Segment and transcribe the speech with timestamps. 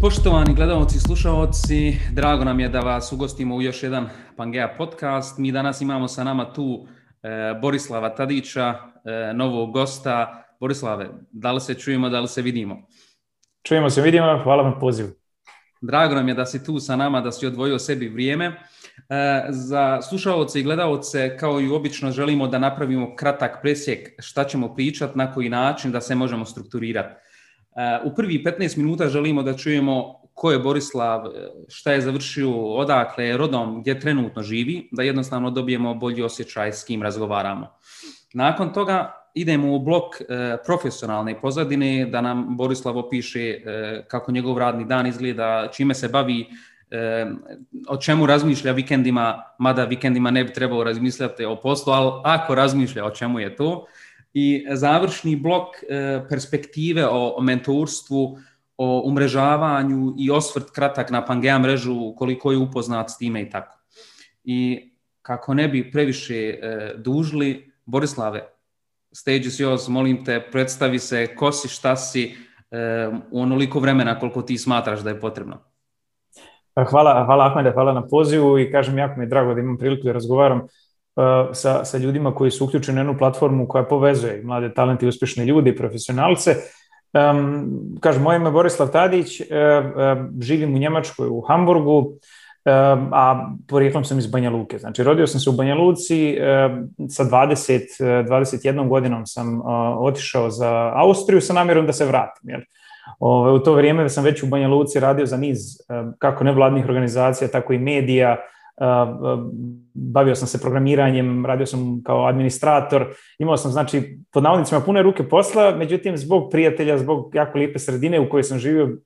[0.00, 5.38] Poštovani gledalci i slušalci, drago nam je da vas ugostimo u još jedan Pangea podcast.
[5.38, 6.86] Mi danas imamo sa nama tu
[7.22, 7.28] e,
[7.62, 8.74] Borislava Tadića,
[9.04, 10.44] e, novog gosta.
[10.60, 12.76] Borislave, da li se čujemo, da li se vidimo?
[13.62, 15.08] Čujemo se, vidimo, hvala vam pozivu.
[15.80, 18.46] Drago nam je da si tu sa nama, da si odvojio sebi vrijeme.
[18.46, 18.56] E,
[19.48, 25.18] za slušalce i gledalce, kao i obično, želimo da napravimo kratak presjek šta ćemo pričati,
[25.18, 27.29] na koji način da se možemo strukturirati.
[27.76, 31.24] E, u prvi 15 minuta želimo da čujemo ko je Borislav,
[31.68, 36.84] šta je završio, odakle je rodom, gdje trenutno živi, da jednostavno dobijemo bolji osjećaj s
[36.84, 37.66] kim razgovaramo.
[38.34, 40.24] Nakon toga idemo u blok e,
[40.66, 43.60] profesionalne pozadine, da nam Borislav opiše
[44.08, 46.46] kako njegov radni dan izgleda, čime se bavi,
[47.88, 53.04] o čemu razmišlja vikendima, mada vikendima ne bi trebalo razmišljati o poslu, ali ako razmišlja
[53.04, 53.86] o čemu je to.
[54.34, 58.38] I završni blok e, perspektive o, mentorstvu,
[58.76, 63.76] o umrežavanju i osvrt kratak na Pangea mrežu, koliko je upoznat s time i tako.
[64.44, 64.90] I
[65.22, 68.44] kako ne bi previše e, dužli, Borislave,
[69.12, 72.34] stage is yours, molim te, predstavi se ko si, šta si,
[72.70, 75.58] e, u onoliko vremena koliko ti smatraš da je potrebno.
[76.90, 80.06] Hvala, hvala Ahmede, hvala na pozivu i kažem jako mi je drago da imam priliku
[80.06, 80.66] da razgovaram
[81.52, 85.44] sa, sa ljudima koji su uključeni na jednu platformu koja povezuje mlade talente i uspješne
[85.44, 86.56] ljude i profesionalce.
[87.12, 92.12] Um, kažem, moje ime je Borislav Tadić, uh, uh, živim u Njemačkoj, u Hamburgu, uh,
[93.12, 94.78] a porijeklom sam iz Banja Luke.
[94.78, 96.36] Znači, rodio sam se u Banja Luci,
[97.10, 99.62] sa 20, 21 godinom sam
[99.98, 102.50] otišao za Austriju sa namjerom da se vratim.
[102.50, 102.64] Jer,
[103.18, 105.58] ove, u to vrijeme sam već u Banja Luci radio za niz
[106.18, 108.36] kako nevladnih organizacija, tako i medija,
[109.94, 113.06] bavio sam se programiranjem, radio sam kao administrator,
[113.38, 118.20] imao sam znači pod navodnicima pune ruke posla, međutim zbog prijatelja, zbog jako lijepe sredine
[118.20, 118.98] u kojoj sam živio,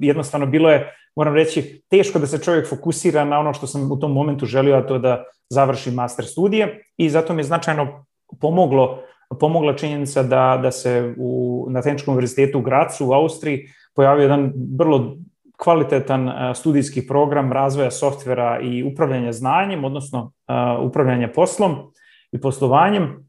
[0.00, 3.98] jednostavno bilo je, moram reći, teško da se čovjek fokusira na ono što sam u
[3.98, 6.84] tom momentu želio, a to da završi master studije.
[6.96, 8.04] I zato mi je značajno
[8.40, 8.98] pomoglo
[9.40, 14.52] pomogla činjenica da, da se u, na Tehničkom univerzitetu u Gracu u Austriji pojavio jedan
[14.78, 15.16] vrlo
[15.62, 21.76] kvalitetan e, studijski program razvoja softvera i upravljanja znanjem, odnosno e, upravljanja poslom
[22.32, 23.28] i poslovanjem.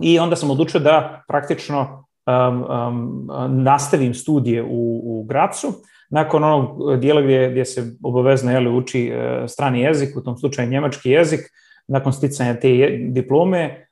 [0.00, 3.28] I onda sam odlučio da praktično um, um,
[3.62, 5.72] nastavim studije u, u Gracu.
[6.10, 10.68] Nakon onog dijela gdje, gdje se obavezno jeli, uči uh, strani jezik, u tom slučaju
[10.68, 11.40] njemački jezik,
[11.88, 13.86] nakon sticanja te diplome,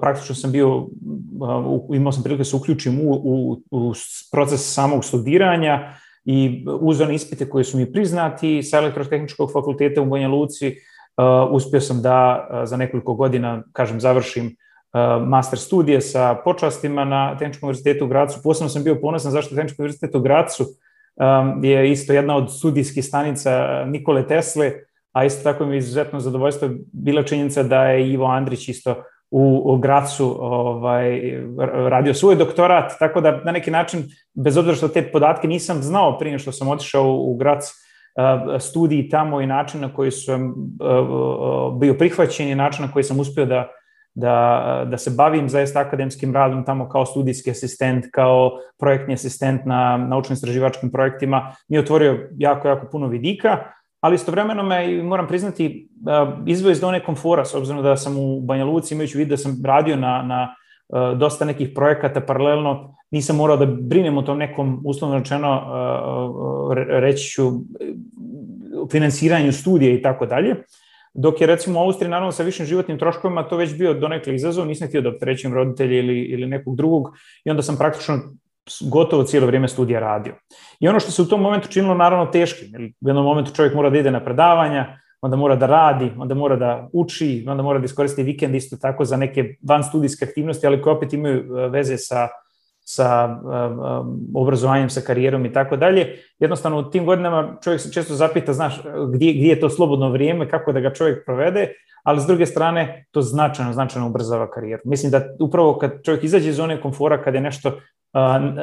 [0.00, 0.86] praktično sam bio,
[1.94, 3.92] imao sam prilike da se uključim u, u, u
[4.32, 5.92] proces samog studiranja,
[6.30, 10.74] i uz one ispite koje su mi priznati sa elektrotehničkog fakulteta u Banja Luci, uh,
[11.50, 17.36] uspio sam da uh, za nekoliko godina, kažem, završim uh, master studije sa počastima na
[17.38, 18.40] Tehničkom univerzitetu u Gracu.
[18.44, 23.04] Posebno sam bio ponosan zašto Tehnički univerzitet u Gracu um, je isto jedna od studijskih
[23.04, 24.72] stanica Nikole Tesle,
[25.12, 28.94] a isto tako mi je izuzetno zadovoljstvo bila činjenica da je Ivo Andrić isto
[29.30, 31.20] u, u Gracu ovaj,
[31.88, 36.18] radio svoj doktorat, tako da na neki način, bez obzira što te podatke nisam znao
[36.18, 37.72] prije što sam otišao u Grac,
[38.60, 40.54] studiji tamo i način na koji sam
[41.80, 43.68] bio prihvaćen i način na koji sam uspio da,
[44.14, 49.96] da, da se bavim zaista akademskim radom tamo kao studijski asistent, kao projektni asistent na
[49.96, 53.58] naučno-istraživačkim projektima, mi je otvorio jako, jako puno vidika,
[54.00, 55.88] ali istovremeno me, moram priznati,
[56.46, 59.62] izvoj iz done komfora, s obzirom da sam u Banja Luci, imajući vid da sam
[59.64, 60.54] radio na, na
[61.14, 65.62] dosta nekih projekata paralelno, nisam morao da brinem o tom nekom, uslovno rečeno,
[66.88, 67.50] reći ću,
[68.90, 70.54] finansiranju studija i tako dalje.
[71.14, 74.66] Dok je recimo u Austriji, naravno sa višim životnim troškovima, to već bio donekle izazov,
[74.66, 77.08] nisam htio da opterećujem roditelje ili, ili nekog drugog
[77.44, 78.20] i onda sam praktično
[78.90, 80.34] gotovo cijelo vrijeme studija radio.
[80.80, 83.74] I ono što se u tom momentu činilo naravno teškim, jer u jednom momentu čovjek
[83.74, 87.78] mora da ide na predavanja, onda mora da radi, onda mora da uči, onda mora
[87.78, 91.68] da iskoristi vikend isto tako za neke van studijske aktivnosti, ali koje opet imaju e,
[91.68, 92.28] veze sa,
[92.80, 96.16] sa um, obrazovanjem, sa karijerom i tako dalje.
[96.38, 98.80] Jednostavno u tim godinama čovjek se često zapita, znaš,
[99.14, 101.68] gdje, gdje je to slobodno vrijeme, kako da ga čovjek provede,
[102.02, 104.82] ali s druge strane to značajno, značajno ubrzava karijeru.
[104.84, 107.80] Mislim da upravo kad čovjek izađe iz zone komfora, kad je nešto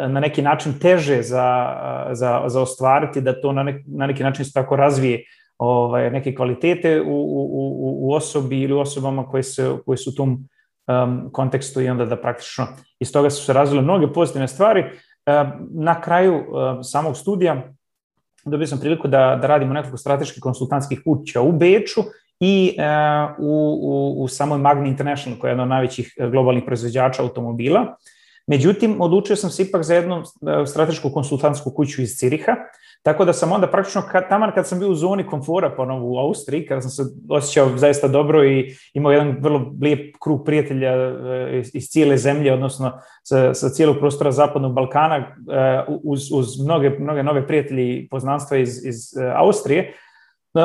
[0.10, 1.76] na neki način teže za,
[2.12, 5.24] za, za ostvariti, da to na, nek, na neki način se tako razvije
[5.58, 10.14] ovaj, neke kvalitete u, u, u osobi ili u osobama koje, se, koje su u
[10.14, 10.48] tom
[10.88, 12.68] um, kontekstu i onda da praktično
[13.00, 14.86] iz toga su se razvile mnoge pozitivne stvari.
[15.72, 17.64] Na kraju um, samog studija
[18.46, 22.02] dobio sam priliku da, da radimo nekoliko strateških konsultantskih kuća u Beču
[22.40, 27.24] i uh, u, u, u samoj Magni International, koja je jedna od najvećih globalnih proizvođača
[27.24, 27.96] automobila.
[28.48, 32.56] Međutim, odlučio sam se ipak za jednu e, stratešku konsultantsku kuću iz Ciriha,
[33.04, 36.18] tako da sam onda praktično, kad, taman kad sam bio u zoni komfora ponovo u
[36.18, 41.62] Austriji, kada sam se osjećao zaista dobro i imao jedan vrlo lijep krug prijatelja e,
[41.74, 42.92] iz, cijele zemlje, odnosno
[43.24, 45.26] sa, sa cijelog prostora Zapadnog Balkana, e,
[46.04, 48.96] uz, uz mnoge, mnoge nove prijatelji i poznanstva iz, iz
[49.36, 49.94] Austrije,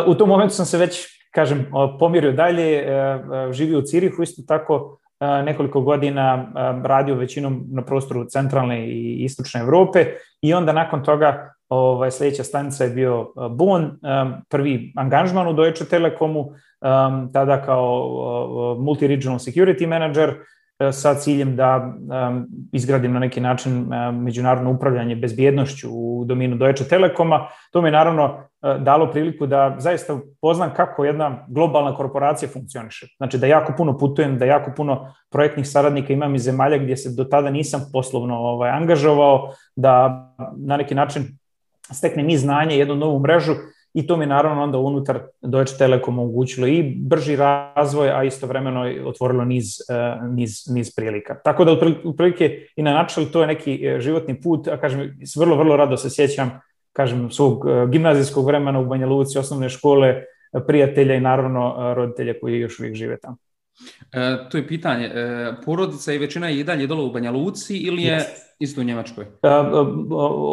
[0.06, 1.66] u tom momentu sam se već, kažem,
[1.98, 2.84] pomirio dalje,
[3.52, 6.52] živio u Cirihu, isto tako nekoliko godina
[6.84, 10.06] radio većinom na prostoru centralne i istočne Evrope
[10.42, 13.90] i onda nakon toga ovaj, sljedeća stanica je bio Bonn,
[14.48, 16.52] prvi angažman u Deutsche Telekomu,
[17.32, 18.08] tada kao
[18.78, 20.34] multi-regional security manager,
[20.92, 21.92] sa ciljem da
[22.72, 27.46] izgradim na neki način međunarodno upravljanje bezbjednošću u dominu Deutsche Telekoma.
[27.70, 33.06] To mi je naravno uh, dalo priliku da zaista poznam kako jedna globalna korporacija funkcioniše.
[33.16, 37.10] Znači da jako puno putujem, da jako puno projektnih saradnika imam iz zemalja gdje se
[37.16, 40.24] do tada nisam poslovno ovaj, angažovao, da
[40.56, 41.22] na neki način
[41.92, 43.52] steknem i znanje, jednu novu mrežu
[43.94, 49.44] i to mi naravno onda unutar Deutsche Telekom omogućilo i brži razvoj, a istovremeno otvorilo
[49.44, 51.34] niz, e, niz, niz prilika.
[51.44, 51.72] Tako da
[52.04, 55.96] otprilike i na načel to je neki e, životni put, a kažem, vrlo, vrlo rado
[55.96, 56.60] se sjećam
[56.92, 60.22] kažem, svog e, gimnazijskog vremena u Banja Luci, osnovne škole,
[60.66, 63.36] prijatelja i naravno roditelja koji još uvijek žive tamo.
[64.12, 65.06] E, to je pitanje.
[65.06, 68.24] E, porodica i većina je i dalje dole u Banja Luci ili je yes.
[68.58, 69.24] isto u Njemačkoj?
[69.24, 69.28] E,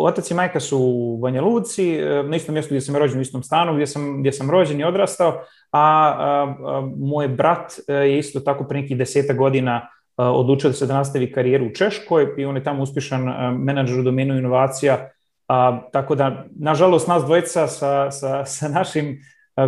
[0.03, 3.44] otac i majka su u Banja Luci, na istom mjestu gdje sam rođen, u istom
[3.44, 5.39] stanu gdje sam, gdje sam rođen i odrastao, a,
[5.71, 9.88] a, a moj brat je isto tako pre nekih deseta godina
[10.18, 13.24] odlučio da se da nastavi karijeru u Češkoj i on je tamo uspješan
[13.59, 15.09] menadžer u domenu inovacija,
[15.47, 19.19] a, tako da, nažalost, nas dvojica sa, sa, sa našim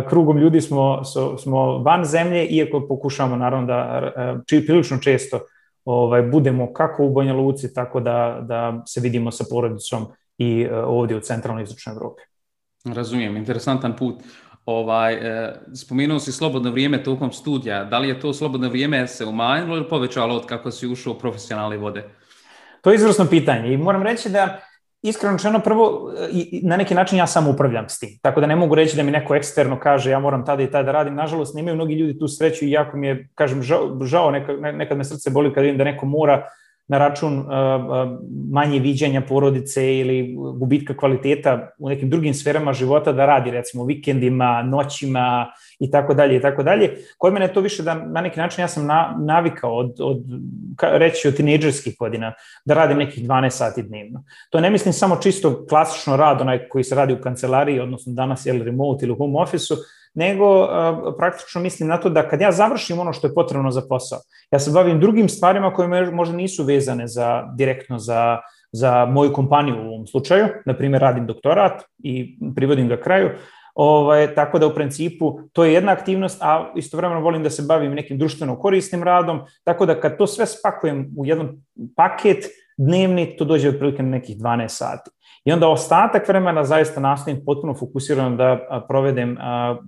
[0.08, 1.02] krugom ljudi smo,
[1.38, 4.12] smo van zemlje, iako pokušavamo naravno da
[4.46, 5.40] či, prilično često
[5.84, 10.06] ovaj, budemo kako u Banja Luci, tako da, da se vidimo sa porodicom
[10.38, 12.22] i ovdje u centralnoj istočnoj Evropi.
[12.84, 14.14] Razumijem, interesantan put.
[14.66, 17.84] Ovaj, e, spomenuo si slobodno vrijeme tokom studija.
[17.84, 21.18] Da li je to slobodno vrijeme se umanjilo ili povećalo od kako si ušao u
[21.18, 22.04] profesionalne vode?
[22.80, 24.60] To je izvrsno pitanje i moram reći da
[25.02, 28.18] iskreno čeno, prvo, i, na neki način ja sam upravljam s tim.
[28.22, 30.82] Tako da ne mogu reći da mi neko eksterno kaže ja moram tada i tada
[30.82, 31.14] da radim.
[31.14, 34.98] Nažalost, nemaju mnogi ljudi tu sreću i jako mi je, kažem, žao, žao nekad, nekad
[34.98, 36.48] me srce boli kad vidim da neko mora
[36.90, 37.46] na račun uh,
[38.52, 44.62] manje viđanja porodice ili gubitka kvaliteta u nekim drugim sferama života da radi, recimo vikendima,
[44.62, 46.96] noćima i tako dalje i tako dalje.
[47.18, 50.24] Kod mene to više da na neki način ja sam na, navikao od, od
[50.82, 52.32] reći od tinejdžerskih godina
[52.64, 54.24] da radim nekih 12 sati dnevno.
[54.50, 58.46] To ne mislim samo čisto klasično rad, onaj koji se radi u kancelariji, odnosno danas
[58.46, 59.76] je remote ili home office-u,
[60.14, 60.68] nego uh,
[61.18, 64.18] praktično mislim na to da kad ja završim ono što je potrebno za posao,
[64.50, 68.38] ja se bavim drugim stvarima koje možda nisu vezane za, direktno za,
[68.72, 73.30] za moju kompaniju u ovom slučaju, na primjer radim doktorat i privodim ga kraju,
[73.74, 77.94] Ovaj, tako da u principu to je jedna aktivnost, a istovremeno volim da se bavim
[77.94, 81.48] nekim društveno korisnim radom, tako da kad to sve spakujem u jedan
[81.96, 82.44] paket
[82.78, 85.10] dnevni, to dođe otprilike na nekih 12 sati.
[85.50, 89.36] I onda ostatak vremena zaista nastavim potpuno fokusirano da provedem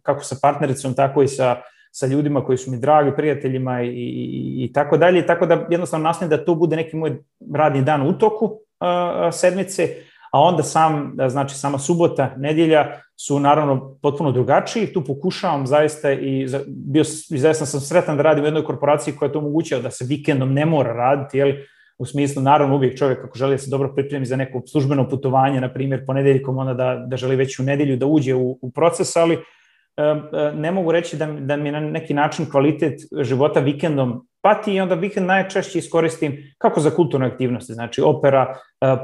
[0.02, 1.56] kako sa partnericom, tako i sa,
[1.92, 5.26] sa ljudima koji su mi dragi, prijateljima i, i, i tako dalje.
[5.26, 7.22] Tako da jednostavno nastavim da to bude neki moj
[7.54, 8.50] radni dan u toku
[9.32, 9.88] sedmice,
[10.32, 14.92] a onda sam, znači sama subota, nedjelja su naravno potpuno drugačiji.
[14.92, 19.38] Tu pokušavam zaista i bio zaista sam sretan da radim u jednoj korporaciji koja to
[19.38, 21.52] omogućava da se vikendom ne mora raditi, jel,
[21.98, 25.60] u smislu, naravno, uvijek čovjek ako želi da se dobro pripremi za neko službeno putovanje,
[25.60, 29.16] na primjer ponedeljkom, onda da, da želi već u nedelju da uđe u, u proces,
[29.16, 29.38] ali
[30.54, 34.94] ne mogu reći da, da mi na neki način kvalitet života vikendom pati i onda
[34.94, 38.56] vikend najčešće iskoristim kako za kulturne aktivnosti, znači opera,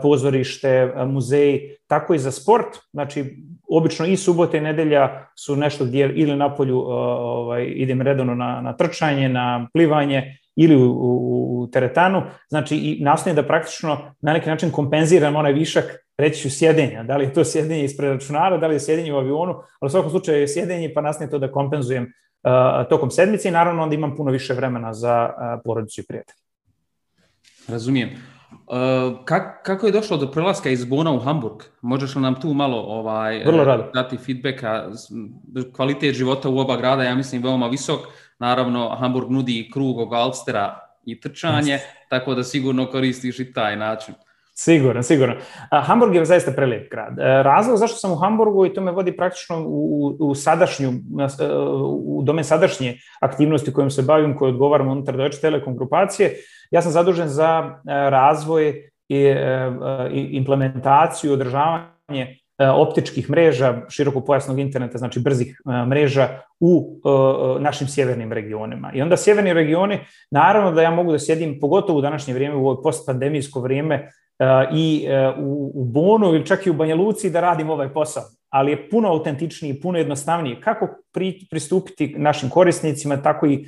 [0.02, 3.24] pozorište, muzeji, tako i za sport, znači
[3.70, 8.76] obično i subota i nedelja su nešto gdje ili napolju ovaj, idem redovno na, na
[8.76, 14.48] trčanje, na plivanje ili u, u, u teretanu, znači i nastavim da praktično na neki
[14.48, 15.84] način kompenziram onaj višak,
[16.18, 19.16] reći ću sjedenja, da li je to sjedenje ispred računara, da li je sjedenje u
[19.16, 23.48] avionu, ali u svakom slučaju je sjedenje pa nastavim to da kompenzujem uh, tokom sedmice
[23.48, 26.38] i naravno onda imam puno više vremena za uh, porodicu i prijatelje.
[27.68, 28.10] Razumijem.
[28.50, 31.62] Uh, kak, kako je došlo do prelaska iz Bona u Hamburg?
[31.82, 33.90] Možeš li nam tu malo ovaj, Vrlo rado.
[33.94, 34.90] dati feedbacka?
[35.76, 38.00] Kvalitet života u oba grada, ja mislim, veoma visok
[38.38, 42.08] Naravno, Hamburg nudi krug og Alstera i trčanje, yes.
[42.08, 44.14] tako da sigurno koristiš i taj način.
[44.60, 45.34] Sigurno, sigurno.
[45.70, 47.18] Hamburg je zaista prelijep grad.
[47.18, 51.46] E, razlog zašto sam u Hamburgu i to me vodi praktično u, u sadašnju, e,
[51.88, 56.34] u domen sadašnje aktivnosti kojom se bavim, koje odgovaram unutar Deutsche Telekom grupacije,
[56.70, 65.60] ja sam zadužen za e, razvoj i implementaciju, održavanje optičkih mreža, širokopojasnog interneta, znači brzih
[65.88, 66.28] mreža
[66.60, 67.00] u
[67.60, 68.92] našim sjevernim regionima.
[68.94, 69.98] I onda sjeverni regioni,
[70.30, 74.10] naravno da ja mogu da sjedim, pogotovo u današnje vrijeme, u ovo postpandemijsko vrijeme,
[74.72, 75.06] i
[75.38, 78.90] u, u Bonu ili čak i u Banja Luci da radim ovaj posao, ali je
[78.90, 80.60] puno autentičniji, puno jednostavniji.
[80.60, 83.66] Kako pri, pristupiti našim korisnicima, tako i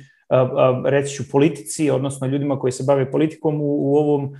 [0.85, 4.31] reći ću politici, odnosno ljudima koji se bave politikom u, u ovom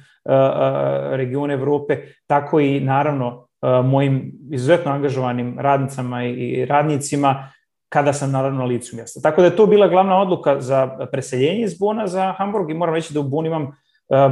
[1.11, 3.47] regionu Evrope, tako i naravno
[3.83, 7.49] mojim izuzetno angažovanim radnicama i radnicima
[7.89, 9.19] kada sam naravno na licu mjesta.
[9.21, 12.95] Tako da je to bila glavna odluka za preseljenje iz Bona za Hamburg i moram
[12.95, 13.71] reći da u Bonu imam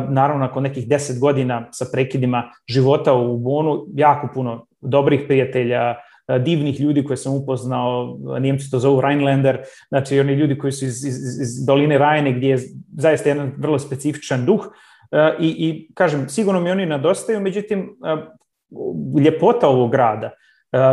[0.10, 5.96] naravno nakon nekih deset godina sa prekidima života u Bonu, jako puno dobrih prijatelja,
[6.40, 9.60] divnih ljudi koje sam upoznao, Nijemci to zovu Rhinelander,
[9.90, 12.60] znači oni ljudi koji su iz, iz, iz doline Rajne gdje je
[12.98, 14.68] zaista jedan vrlo specifičan duh
[15.40, 17.98] i, i kažem, sigurno mi oni nadostaju, međutim,
[19.24, 20.32] ljepota ovog grada,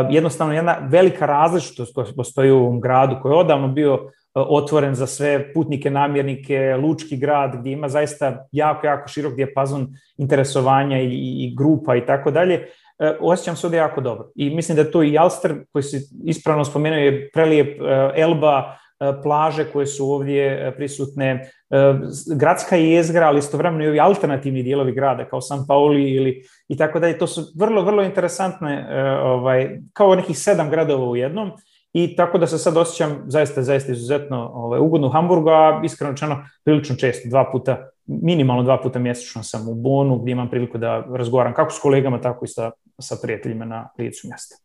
[0.09, 5.07] jednostavno jedna velika različitost koja postoji u ovom gradu, koji je odavno bio otvoren za
[5.07, 11.55] sve putnike, namjernike, lučki grad gdje ima zaista jako, jako širok dijapazon interesovanja i, i
[11.57, 12.67] grupa i tako dalje,
[12.99, 14.29] e, osjećam se ovdje jako dobro.
[14.35, 18.86] I mislim da to i Alster, koji se ispravno spomenuo, je prelijep e, Elba, e,
[19.23, 21.49] plaže koje su ovdje prisutne,
[22.35, 26.99] gradska jezgra, ali istovremeno i ovi alternativni dijelovi grada, kao San Pauli ili i tako
[26.99, 27.17] dalje.
[27.17, 28.87] To su vrlo, vrlo interesantne,
[29.23, 31.51] ovaj, kao nekih sedam gradova u jednom
[31.93, 36.13] i tako da se sad osjećam zaista, zaista izuzetno ovaj, ugodno u Hamburgu, a iskreno
[36.13, 40.77] čeno prilično često, dva puta, minimalno dva puta mjesečno sam u Bonu gdje imam priliku
[40.77, 44.55] da razgovaram kako s kolegama, tako i sa, sa prijateljima na licu mjesta.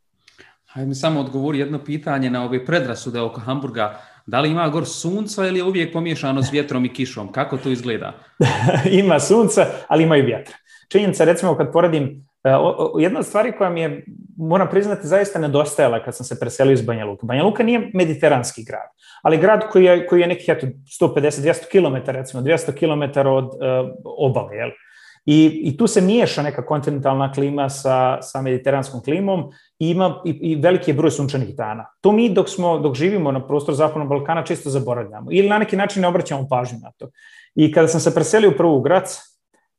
[0.66, 3.98] Hajde mi samo odgovori jedno pitanje na ove predrasude oko Hamburga.
[4.26, 7.32] Da li ima gor sunca ili je uvijek pomiješano s vjetrom i kišom?
[7.32, 8.12] Kako to izgleda?
[9.02, 10.54] ima sunca, ali ima i vjetra.
[10.88, 12.50] Činjenica, recimo, kad poredim E,
[12.98, 14.04] jedna od stvari koja mi je,
[14.36, 17.26] moram priznati, zaista nedostajala kad sam se preselio iz Banja Luka.
[17.26, 18.88] Banja Luka nije mediteranski grad,
[19.22, 20.48] ali grad koji je, koji je nekih
[21.00, 23.50] 150-200 km, recimo 200 km od uh,
[24.04, 24.56] obale.
[24.56, 24.70] Jel?
[25.26, 30.30] I, I tu se miješa neka kontinentalna klima sa, sa mediteranskom klimom i ima i,
[30.30, 31.86] i veliki je broj sunčanih dana.
[32.00, 35.76] To mi dok, smo, dok živimo na prostoru Zapadnog Balkana čisto zaboravljamo ili na neki
[35.76, 37.10] način ne obraćamo pažnju na to.
[37.54, 39.18] I kada sam se preselio prvo u Grac,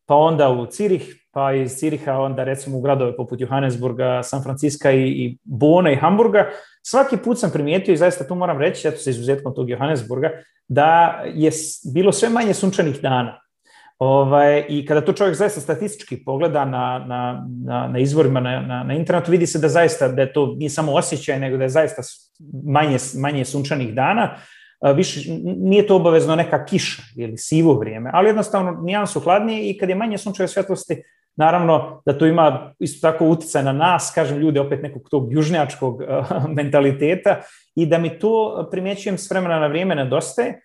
[0.05, 4.89] pa onda u Cirih, pa iz Ciriha onda recimo u gradove poput Johannesburga, San Francisco
[4.89, 6.49] i, i Bona i Hamburga,
[6.81, 10.29] svaki put sam primijetio i zaista tu moram reći, eto se izuzetkom tog Johannesburga,
[10.67, 11.51] da je
[11.93, 13.42] bilo sve manje sunčanih dana.
[14.03, 18.83] Ovaj, I kada to čovjek zaista statistički pogleda na, na, na, na izvorima na, na,
[18.83, 21.69] na internetu, vidi se da zaista da je to nije samo osjećaj, nego da je
[21.69, 22.01] zaista
[22.65, 24.35] manje, manje sunčanih dana
[24.95, 29.89] više, nije to obavezno neka kiša ili sivo vrijeme, ali jednostavno nijansu hladnije i kad
[29.89, 31.03] je manje sunčeve svjetlosti,
[31.35, 36.01] naravno da to ima isto tako utjecaj na nas, kažem ljude opet nekog tog južnjačkog
[36.57, 37.41] mentaliteta
[37.75, 40.59] i da mi to primjećujem s vremena na vrijeme nedostaje.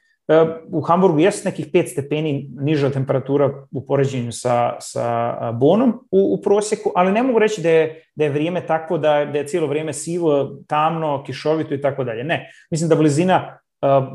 [0.70, 6.42] U Hamburgu jeste nekih 5 stepeni niža temperatura u poređenju sa, sa Bonom u, u
[6.42, 9.66] prosjeku, ali ne mogu reći da je, da je vrijeme takvo da, da je cijelo
[9.66, 12.25] vrijeme sivo, tamno, kišovito i tako dalje.
[12.25, 13.58] Ne, mislim da blizina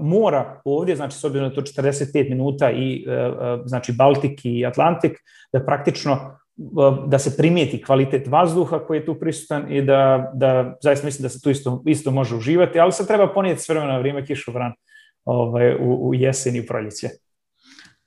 [0.02, 3.32] mora ovdje, znači s obzirom na to 45 minuta i e, e,
[3.66, 5.12] znači Baltik i Atlantik,
[5.54, 6.62] da praktično e,
[7.08, 11.30] da se primijeti kvalitet vazduha koji je tu prisutan i da, da zaista mislim da
[11.30, 14.74] se tu isto, isto može uživati, ali se treba ponijeti s vremena vrijeme kišobran
[15.26, 17.10] ovaj, u, u jeseni i proljeće.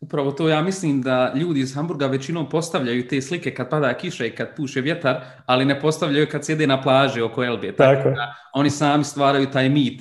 [0.00, 4.26] Upravo to ja mislim da ljudi iz Hamburga većinom postavljaju te slike kad pada kiša
[4.26, 7.76] i kad puše vjetar, ali ne postavljaju kad sjede na plaži oko Elbe.
[7.76, 10.00] Tako, tako da oni sami stvaraju taj mit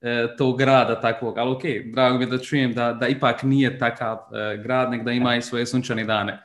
[0.00, 1.62] e, tog grada takvog, ali ok,
[1.94, 5.36] drago mi je da čujem da, da ipak nije takav e, grad, nek da ima
[5.36, 6.42] i svoje sunčane dane.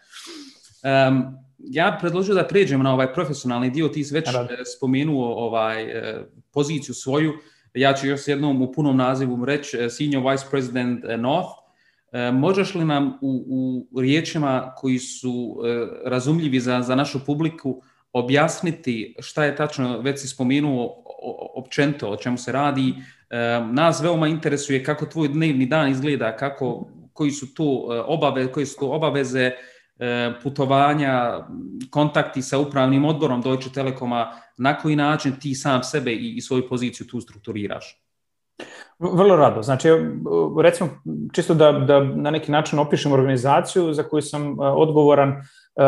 [1.07, 4.51] Um, ja predložio da pređemo na ovaj profesionalni dio, ti si već Rad.
[4.51, 7.33] E, spomenuo ovaj, e, poziciju svoju,
[7.75, 11.49] ja ću još jednom u punom nazivu reći e, Senior Vice President North.
[12.33, 15.57] Možeš li nam u, u riječima koji su
[16.05, 17.81] razumljivi za, za našu publiku
[18.13, 21.03] objasniti šta je tačno, već si spomenuo
[21.55, 22.93] općento o čemu se radi,
[23.71, 28.79] nas veoma interesuje kako tvoj dnevni dan izgleda, kako, koji su e, obave, koji su
[28.79, 29.51] to obaveze
[30.43, 31.47] putovanja,
[31.89, 36.67] kontakti sa upravnim odborom Deutsche Telekoma, na koji način ti sam sebe i, i svoju
[36.69, 38.01] poziciju tu strukturiraš?
[38.99, 39.61] Vrlo rado.
[39.61, 39.89] Znači,
[40.63, 40.89] recimo,
[41.33, 45.41] čisto da, da na neki način opišem organizaciju za koju sam odgovoran,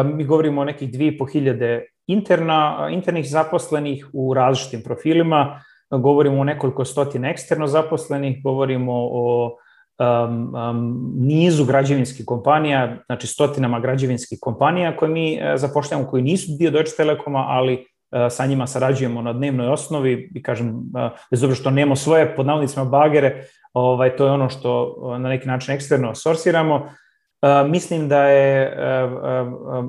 [0.05, 7.29] mi govorimo o nekih 2500 interna, internih zaposlenih u različitim profilima, govorimo o nekoliko stotina
[7.29, 9.57] eksterno zaposlenih, govorimo o
[9.99, 16.51] um, um, nizu građevinskih kompanija, znači stotinama građevinskih kompanija koje mi uh, zapošljamo, koji nisu
[16.59, 20.83] dio Deutsche Telekoma, ali uh, sa njima sarađujemo na dnevnoj osnovi i kažem, uh,
[21.31, 25.47] bez obzira što nemamo svoje pod navodnicima bagere, ovaj, to je ono što na neki
[25.47, 26.75] način eksterno sorsiramo.
[26.75, 29.85] Uh, mislim da je, uh, uh,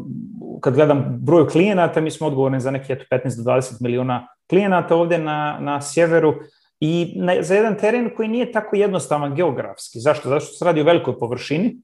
[0.60, 5.18] kad gledam broj klijenata, mi smo odgovorni za neki 15 do 20 miliona klijenata ovde
[5.18, 6.34] na, na sjeveru
[6.80, 10.00] i na, za jedan teren koji nije tako jednostavan geografski.
[10.00, 10.28] Zašto?
[10.28, 11.76] Zato što se radi o velikoj površini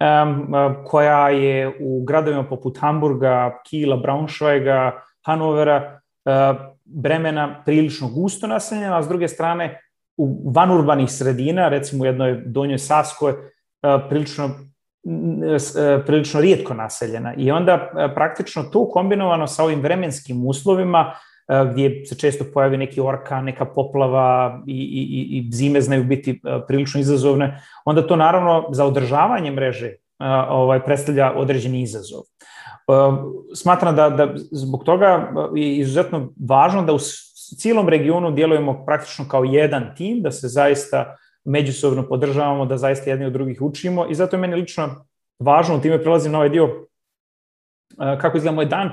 [0.00, 0.54] um,
[0.86, 9.02] koja je u gradovima poput Hamburga, Kila, Braunschweiga, Hanovera, uh, Bremena prilično gusto naseljena, a
[9.02, 9.80] s druge strane
[10.16, 13.38] u van urbanih sredina, recimo u jednoj Donjoj Saskoj, uh,
[14.08, 14.50] prilično
[16.06, 21.14] prilično rijetko naseljena i onda praktično to kombinovano sa ovim vremenskim uslovima
[21.70, 27.00] gdje se često pojavi neki orka, neka poplava i, i, i zime znaju biti prilično
[27.00, 29.92] izazovne, onda to naravno za održavanje mreže
[30.48, 32.20] ovaj, predstavlja određeni izazov.
[33.54, 36.98] Smatram da, da zbog toga je izuzetno važno da u
[37.58, 43.26] cijelom regionu djelujemo praktično kao jedan tim, da se zaista međusobno podržavamo, da zaista jedni
[43.26, 45.06] od drugih učimo i zato je meni lično
[45.38, 46.86] važno, time prelazim na ovaj dio
[47.96, 48.90] kako izgleda moj dan,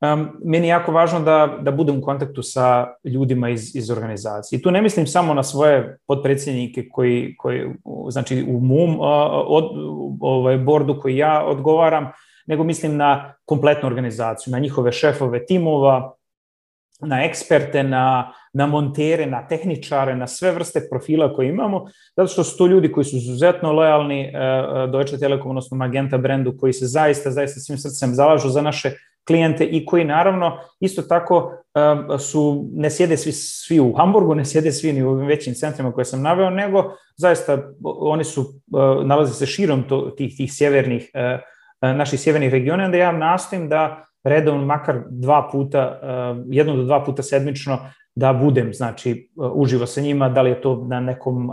[0.00, 4.58] um, meni je jako važno da, da budem u kontaktu sa ljudima iz, iz organizacije.
[4.58, 7.74] I tu ne mislim samo na svoje podpredsjednike koji, koji
[8.10, 9.06] znači u mom uh,
[9.46, 9.64] od,
[10.20, 12.10] ovaj, bordu koji ja odgovaram,
[12.46, 16.14] nego mislim na kompletnu organizaciju, na njihove šefove timova,
[17.00, 22.44] na eksperte, na, na montere, na tehničare, na sve vrste profila koje imamo, zato što
[22.44, 26.86] su to ljudi koji su izuzetno lojalni uh, Deutsche Telekom, odnosno Magenta brendu, koji se
[26.86, 28.92] zaista, zaista svim srcem zalažu za naše
[29.26, 31.52] klijente i koji naravno isto tako
[32.18, 36.04] su, ne sjede svi, svi u Hamburgu, ne sjede svi ni u većim centrima koje
[36.04, 41.40] sam naveo, nego zaista oni su, uh, nalaze se širom to, tih, tih sjevernih, uh,
[41.90, 46.00] uh, naših sjevernih regiona, onda ja nastojim da redovno makar dva puta,
[46.50, 47.78] jedno do dva puta sedmično
[48.20, 51.50] da budem, znači, uživo sa njima, da li je to na nekom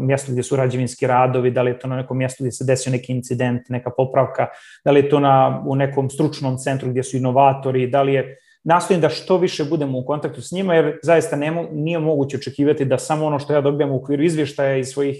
[0.00, 2.92] mjestu gdje su rađevinski radovi, da li je to na nekom mjestu gdje se desio
[2.92, 4.48] neki incident, neka popravka,
[4.84, 8.36] da li je to na, u nekom stručnom centru gdje su inovatori, da li je,
[8.64, 12.84] nastojim da što više budemo u kontaktu s njima, jer zaista ne, nije moguće očekivati
[12.84, 15.16] da samo ono što ja dobijam u okviru izvještaja iz svojih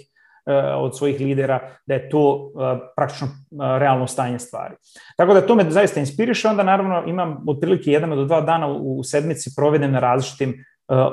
[0.76, 2.52] od svojih lidera, da je to
[2.96, 3.28] praktično
[3.78, 4.74] realno stanje stvari.
[5.16, 9.04] Tako da to me zaista inspiriše, onda naravno imam otprilike jedan do dva dana u
[9.04, 10.64] sedmici provedem na različitim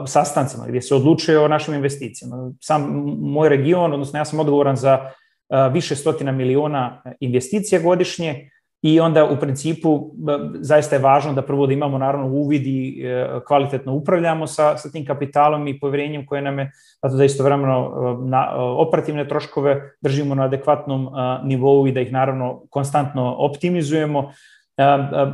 [0.07, 2.51] sastancima gdje se odlučuje o našim investicijama.
[2.59, 8.49] Sam moj region, odnosno ja sam odgovoran za uh, više stotina miliona investicija godišnje
[8.81, 10.11] i onda u principu uh,
[10.59, 13.03] zaista je važno da prvo da imamo naravno uvid i
[13.47, 16.71] kvalitetno upravljamo sa, sa tim kapitalom i povjerenjem koje nam je,
[17.03, 17.91] zato da istovremeno
[18.25, 21.09] na, operativne troškove držimo na adekvatnom
[21.43, 24.31] nivou i da ih naravno konstantno optimizujemo.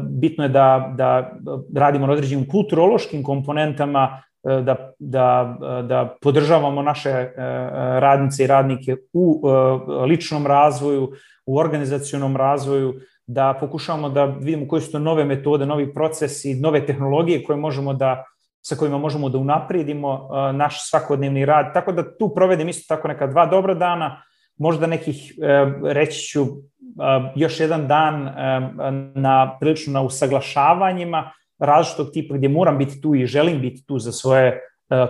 [0.09, 1.31] Bitno je da, da
[1.75, 7.33] radimo na određenim kulturološkim komponentama da, da, da podržavamo naše e,
[7.99, 11.11] radnice i radnike u e, ličnom razvoju,
[11.45, 12.93] u organizacionom razvoju,
[13.27, 17.93] da pokušavamo da vidimo koje su to nove metode, novi procesi, nove tehnologije koje možemo
[17.93, 18.23] da
[18.61, 21.73] sa kojima možemo da unaprijedimo naš svakodnevni rad.
[21.73, 24.21] Tako da tu provedem isto tako neka dva dobra dana,
[24.57, 25.33] možda nekih,
[25.83, 26.45] reći ću,
[27.35, 28.29] još jedan dan
[29.15, 34.11] na prilično na usaglašavanjima, različitog tipa gdje moram biti tu i želim biti tu za
[34.11, 34.59] svoje e,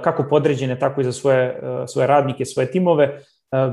[0.03, 3.21] kako podređene, tako i za svoje, e, svoje radnike, svoje timove, e,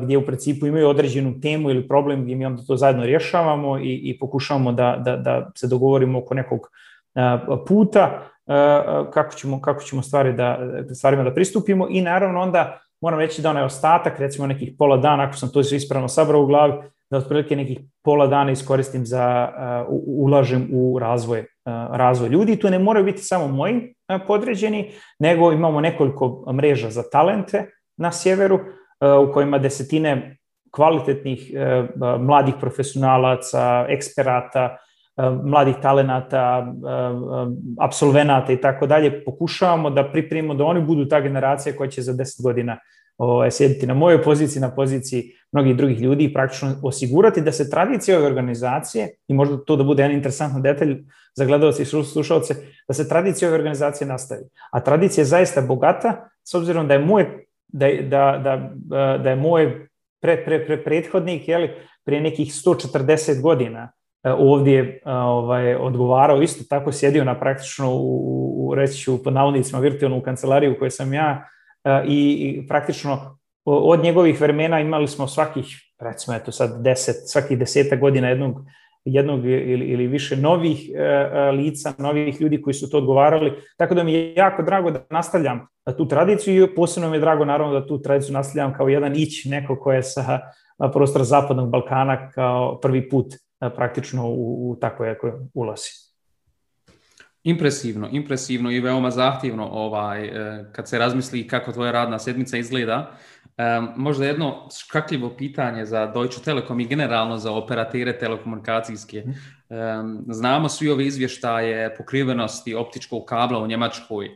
[0.03, 4.01] gdje u principu imaju određenu temu ili problem gdje mi onda to zajedno rješavamo i,
[4.05, 6.61] i pokušavamo da, da, da se dogovorimo oko nekog
[7.69, 8.23] puta
[9.12, 10.59] kako ćemo, kako ćemo stvari da,
[10.95, 11.87] stvarima da pristupimo.
[11.91, 15.61] I naravno onda moram reći da onaj ostatak, recimo nekih pola dana, ako sam to
[15.61, 16.73] ispravno sabrao u glavi,
[17.11, 19.49] da otprilike nekih pola dana iskoristim za,
[19.88, 21.47] uh, ulažem u razvoj, uh,
[21.97, 22.57] razvoj ljudi.
[22.57, 27.66] Tu ne moraju biti samo moji uh, podređeni, nego imamo nekoliko mreža za talente
[27.97, 30.37] na sjeveru, uh, u kojima desetine
[30.71, 34.77] kvalitetnih uh, mladih profesionalaca, eksperata,
[35.16, 37.49] uh, mladih talenata, uh,
[37.81, 42.12] absolvenata i tako dalje, pokušavamo da pripremimo da oni budu ta generacija koja će za
[42.12, 42.79] 10 godina
[43.19, 47.71] ovaj, sjediti na mojoj poziciji, na poziciji mnogih drugih ljudi i praktično osigurati da se
[47.71, 50.97] tradicija ove organizacije, i možda to da bude jedan interesantan detalj
[51.35, 52.55] za gledalce i slušalce,
[52.89, 54.43] da se tradicija ove organizacije nastavi.
[54.73, 57.27] A tradicija je zaista bogata, s obzirom da je moj
[57.69, 59.89] da, da, da, da je moj
[60.21, 61.71] pre, pre, pre, prethodnik jeli,
[62.05, 63.93] pre nekih 140 godina
[64.25, 70.23] ovdje ovaj, odgovarao, isto tako sjedio na praktično u, u reći ću pod navodnicima virtualnu
[70.23, 71.49] kancelariju u kojoj sam ja
[72.07, 75.66] i, i praktično od njegovih vremena imali smo svakih,
[76.01, 78.64] recimo eto sad deset, svakih deseta godina jednog
[79.05, 83.53] jednog ili, ili više novih e, lica, novih ljudi koji su to odgovarali.
[83.77, 87.44] Tako da mi je jako drago da nastavljam tu tradiciju i posebno mi je drago
[87.44, 90.40] naravno da tu tradiciju nastavljam kao jedan ić, neko ko je sa
[90.92, 93.35] prostora Zapadnog Balkana kao prvi put
[93.77, 95.14] praktično u, u takvoj
[95.55, 96.08] ulazi.
[97.49, 103.11] Impresivno, impresivno i veoma zahtjevno ovaj, e, kad se razmisli kako tvoja radna sedmica izgleda.
[103.79, 109.25] Um, možda jedno škakljivo pitanje za Deutsche Telekom i generalno za operatere telekomunikacijske.
[109.25, 114.29] Um, znamo svi ove izvještaje pokrivenosti optičkog kabla u Njemačkoj,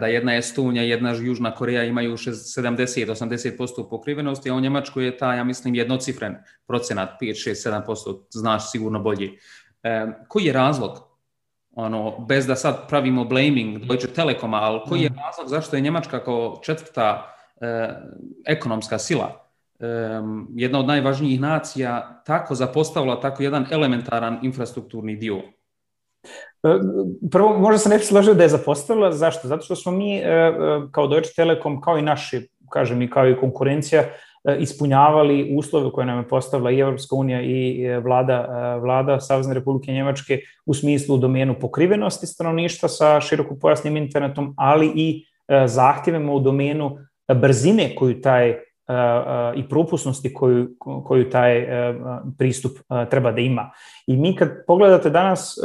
[0.00, 5.44] da jedna Estonija, jedna Južna Koreja imaju 70-80% pokrivenosti, a u Njemačkoj je ta, ja
[5.44, 9.28] mislim, jednocifren procenat, 5-6-7%, znaš sigurno bolji.
[9.28, 11.11] Um, koji je razlog?
[11.74, 15.16] Ono, bez da sad pravimo blaming Deutsche Telekoma, ali koji je mm.
[15.26, 17.32] razlog zašto je Njemačka kao četvrta
[17.62, 17.88] E,
[18.44, 19.46] ekonomska sila,
[19.80, 19.86] e,
[20.54, 25.36] jedna od najvažnijih nacija, tako zapostavila tako jedan elementaran infrastrukturni dio?
[25.36, 25.42] E,
[27.30, 29.12] prvo, možda se ne bi složio da je zapostavila.
[29.12, 29.48] Zašto?
[29.48, 30.22] Zato što smo mi
[30.90, 34.04] kao Deutsche Telekom, kao i naši, kažem i kao i konkurencija,
[34.58, 40.38] ispunjavali uslove koje nam je postavila i Evropska unija i vlada, vlada Savezne republike Njemačke
[40.66, 45.24] u smislu domenu pokrivenosti stanovništva sa širokopojasnim internetom, ali i
[45.66, 46.98] zahtjevima u domenu
[47.34, 48.58] brzine koju taj
[49.56, 51.66] i propusnosti koju, koju taj
[52.38, 52.72] pristup
[53.10, 53.70] treba da ima.
[54.06, 55.58] I mi kad pogledate danas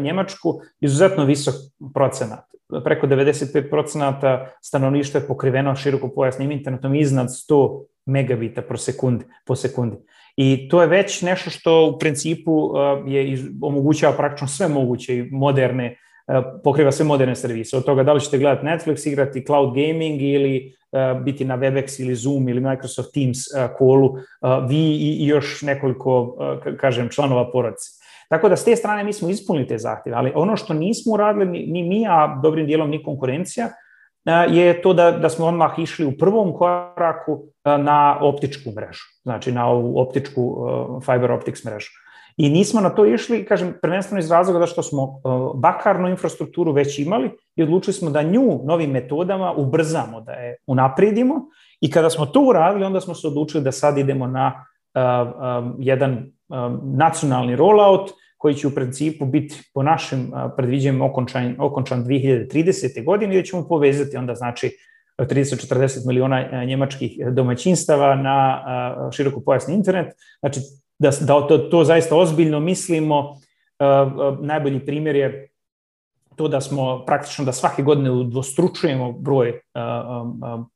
[0.00, 1.54] Njemačku, izuzetno visok
[1.94, 2.44] procenat,
[2.84, 9.96] preko 95% stanovništva je pokriveno široko pojasnim internetom iznad 100 megabita po sekundi, po sekundi.
[10.36, 12.70] I to je već nešto što u principu
[13.06, 15.96] je omogućava praktično sve moguće i moderne
[16.64, 17.76] pokriva sve moderne servise.
[17.76, 22.02] Od toga da li ćete gledati Netflix, igrati cloud gaming ili E, biti na Webex
[22.02, 23.38] ili Zoom ili Microsoft Teams
[23.78, 24.16] kolu,
[24.68, 26.36] vi i još nekoliko,
[26.80, 27.90] kažem, članova porodice.
[28.28, 31.46] Tako da s te strane mi smo ispunili te zahtjeve, ali ono što nismo uradili
[31.66, 33.68] ni mi, a dobrim dijelom ni konkurencija,
[34.48, 39.68] je to da, da smo odmah išli u prvom koraku na optičku mrežu, znači na
[39.68, 40.66] ovu optičku
[41.04, 41.90] fiber optics mrežu.
[42.36, 46.72] I nismo na to išli, kažem, prvenstveno iz razloga da što smo uh, bakarnu infrastrukturu
[46.72, 51.34] već imali i odlučili smo da nju novim metodama ubrzamo, da je unapredimo
[51.80, 54.66] i kada smo to uradili, onda smo se odlučili da sad idemo na
[55.78, 56.32] jedan
[56.82, 58.10] nacionalni rollout
[58.42, 63.04] koji će u principu biti po našim uh, predviđenjima okončan, okončan 2030.
[63.04, 64.70] godine i da ćemo povezati onda znači
[65.18, 68.64] 30-40 miliona njemačkih domaćinstava na
[69.12, 70.14] široko pojasni internet.
[70.40, 70.60] Znači,
[70.98, 73.20] da, da to, to zaista ozbiljno mislimo.
[73.30, 73.36] Uh,
[73.78, 75.48] uh, najbolji primjer je
[76.36, 79.60] to da smo praktično da svake godine udvostručujemo broj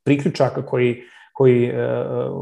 [0.04, 1.02] priključaka koji,
[1.32, 1.72] koji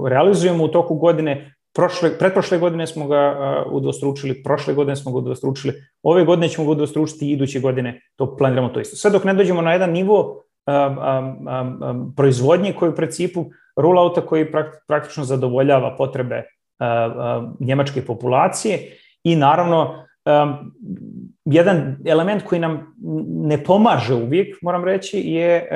[0.08, 1.53] realizujemo u toku godine.
[1.74, 3.36] Prošle, pretprošle godine smo ga
[3.70, 8.36] udvostručili, prošle godine smo ga udvostručili, ove godine ćemo ga udvostručiti i iduće godine to
[8.36, 8.96] planiramo to isto.
[8.96, 11.48] Sve dok ne dođemo na jedan nivo um, um,
[11.90, 13.44] um, proizvodnje koji u principu
[13.76, 14.52] rollouta koji
[14.88, 16.42] praktično zadovoljava potrebe
[17.60, 18.78] njemačke populacije
[19.24, 20.04] i naravno
[21.44, 22.94] jedan element koji nam
[23.28, 25.68] ne pomaže uvijek, moram reći, je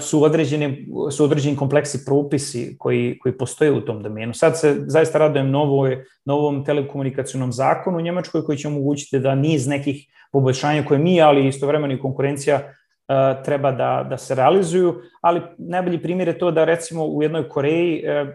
[0.00, 4.34] su određeni, su određeni kompleksi propisi koji, koji postoje u tom domenu.
[4.34, 9.66] Sad se zaista radujem novoj, novom telekomunikacijnom zakonu u Njemačkoj koji će omogućiti da niz
[9.66, 12.72] nekih poboljšanja koje mi, ali istovremeno i konkurencija
[13.08, 17.48] E, treba da, da se realizuju, ali najbolji primjer je to da recimo u jednoj
[17.48, 18.26] Koreji e, e,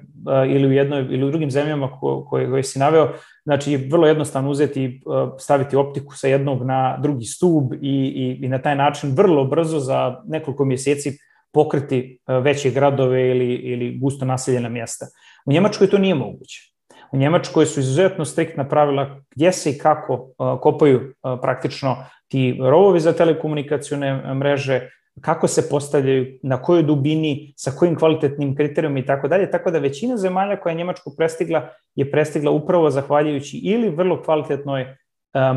[0.47, 1.89] ili u jednoj ili u drugim zemljama
[2.29, 3.09] koje, koje si naveo,
[3.43, 5.01] znači vrlo jednostavno uzeti
[5.39, 9.79] staviti optiku sa jednog na drugi stub i, i, i na taj način vrlo brzo
[9.79, 11.17] za nekoliko mjeseci
[11.53, 15.05] pokriti veće gradove ili, ili gusto naseljena mjesta.
[15.45, 16.73] U Njemačkoj to nije moguće.
[17.11, 20.29] U Njemačkoj su izuzetno striktna pravila gdje se i kako
[20.61, 24.89] kopaju praktično ti rovovi za telekomunikacione mreže,
[25.21, 29.79] kako se postavljaju, na kojoj dubini, sa kojim kvalitetnim kriterijom i tako dalje, tako da
[29.79, 34.95] većina zemalja koja je Njemačku prestigla je prestigla upravo zahvaljujući ili vrlo kvalitetnoj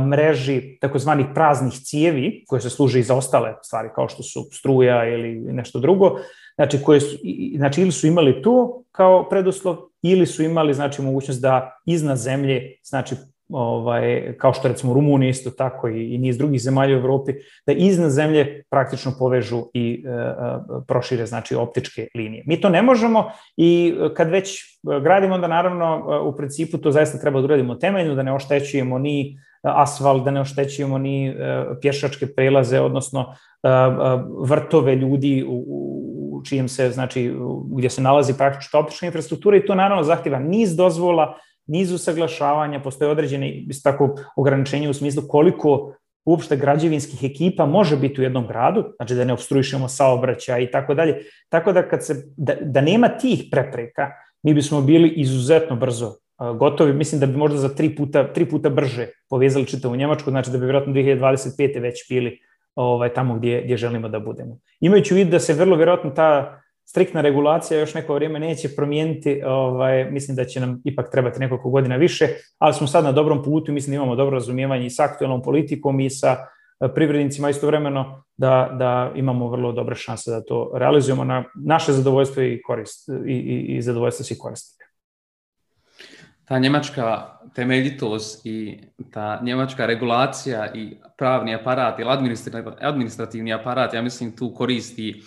[0.08, 5.08] mreži takozvanih praznih cijevi koje se služe i za ostale stvari kao što su struja
[5.08, 6.18] ili nešto drugo,
[6.54, 7.16] znači koje su,
[7.56, 12.76] znači ili su imali to kao preduslov ili su imali znači mogućnost da iznad zemlje
[12.82, 13.14] znači
[13.48, 17.32] ovaj, kao što recimo Rumunija isto tako i, i niz drugih zemalja u Evropi,
[17.66, 20.34] da iznad zemlje praktično povežu i e, e,
[20.88, 22.42] prošire znači optičke linije.
[22.46, 27.40] Mi to ne možemo i kad već gradimo, onda naravno u principu to zaista treba
[27.40, 29.38] da uradimo temeljno, da ne oštećujemo ni
[29.74, 31.36] asfalt, da ne oštećujemo ni
[31.80, 33.34] pješačke prelaze, odnosno
[34.42, 37.34] vrtove ljudi u, u čijem se, znači,
[37.72, 41.34] gdje se nalazi praktično optična infrastruktura i to naravno zahtjeva niz dozvola,
[41.66, 45.92] niz usaglašavanja, postoje određene tako ograničenje u smislu koliko
[46.24, 50.94] uopšte građevinskih ekipa može biti u jednom gradu, znači da ne obstruišemo saobraćaj i tako
[50.94, 51.16] dalje.
[51.48, 54.10] Tako da kad se, da, da nema tih prepreka,
[54.42, 56.16] mi bismo bili izuzetno brzo
[56.58, 60.50] gotovi, mislim da bi možda za tri puta, tri puta brže povezali čitavu Njemačku, znači
[60.50, 61.80] da bi vjerojatno 2025.
[61.80, 62.38] već bili
[62.74, 64.58] ovaj, tamo gdje, gdje želimo da budemo.
[64.80, 69.42] Imajući u vidu da se vrlo vjerojatno ta striktna regulacija još neko vrijeme neće promijeniti,
[69.46, 73.42] ovaj, mislim da će nam ipak trebati nekoliko godina više, ali smo sad na dobrom
[73.42, 76.36] putu, mislim da imamo dobro razumijevanje i sa aktualnom politikom i sa
[76.80, 82.42] e, privrednicima istovremeno da, da imamo vrlo dobre šanse da to realizujemo na naše zadovoljstvo
[82.42, 84.75] i, korist, i, i, i zadovoljstvo svih korisnika.
[86.48, 88.78] Ta njemačka temeljitost i
[89.12, 92.10] ta njemačka regulacija i pravni aparat ili
[92.80, 95.22] administrativni aparat, ja mislim tu koristi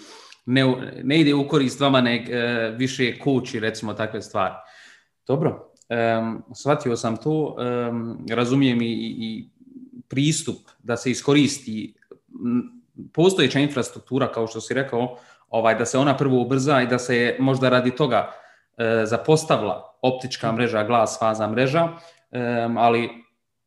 [0.46, 4.54] ne, ne ide u korist vama, ne e, više kući, recimo takve stvari.
[5.28, 5.74] Dobro,
[6.20, 7.58] um, shvatio sam to,
[7.90, 9.50] um, razumijem i, i
[10.08, 11.94] pristup da se iskoristi
[13.14, 15.18] postojeća infrastruktura, kao što si rekao,
[15.50, 18.32] ovaj, da se ona prvo ubrza i da se možda radi toga
[18.78, 23.10] e, zapostavila optička mreža, glas, faza mreža, um, ali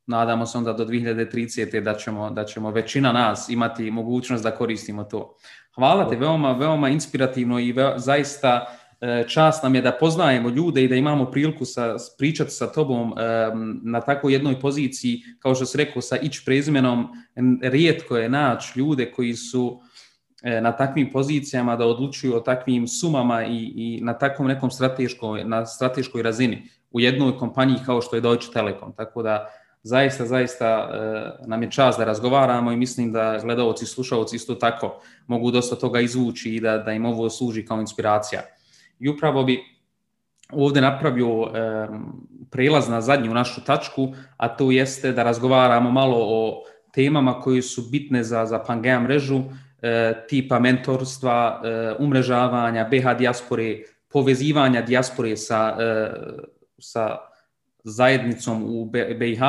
[0.06, 1.80] nadamo se onda do 2030.
[1.80, 5.36] da ćemo, da ćemo većina nas imati mogućnost da koristimo to.
[5.74, 8.66] Hvala te, veoma, veoma inspirativno i ve, zaista
[9.00, 13.14] e, čast nam je da poznajemo ljude i da imamo priliku sa, pričati sa tobom
[13.82, 17.08] na tako jednoj poziciji, kao što se rekao, sa ić prezmenom,
[17.62, 19.80] rijetko je naći ljude koji su
[20.42, 25.66] na takvim pozicijama da odlučuju o takvim sumama i, i na takvom nekom strateškoj, na
[25.66, 28.92] strateškoj razini u jednoj kompaniji kao što je Deutsche Telekom.
[28.96, 29.46] Tako da
[29.82, 34.54] zaista, zaista e, nam je čast da razgovaramo i mislim da gledalci i slušalci isto
[34.54, 38.40] tako mogu dosta toga izvući i da, da im ovo služi kao inspiracija.
[38.98, 39.60] I upravo bi
[40.52, 41.88] ovdje napravio e,
[42.50, 47.82] prelaz na zadnju našu tačku, a to jeste da razgovaramo malo o temama koji su
[47.90, 49.42] bitne za, za Pangea mrežu, e,
[50.28, 53.76] tipa mentorstva, e, umrežavanja, BH dijaspore,
[54.12, 56.10] povezivanja dijaspore sa, e,
[56.78, 57.18] sa
[57.84, 58.84] zajednicom u
[59.18, 59.42] BiH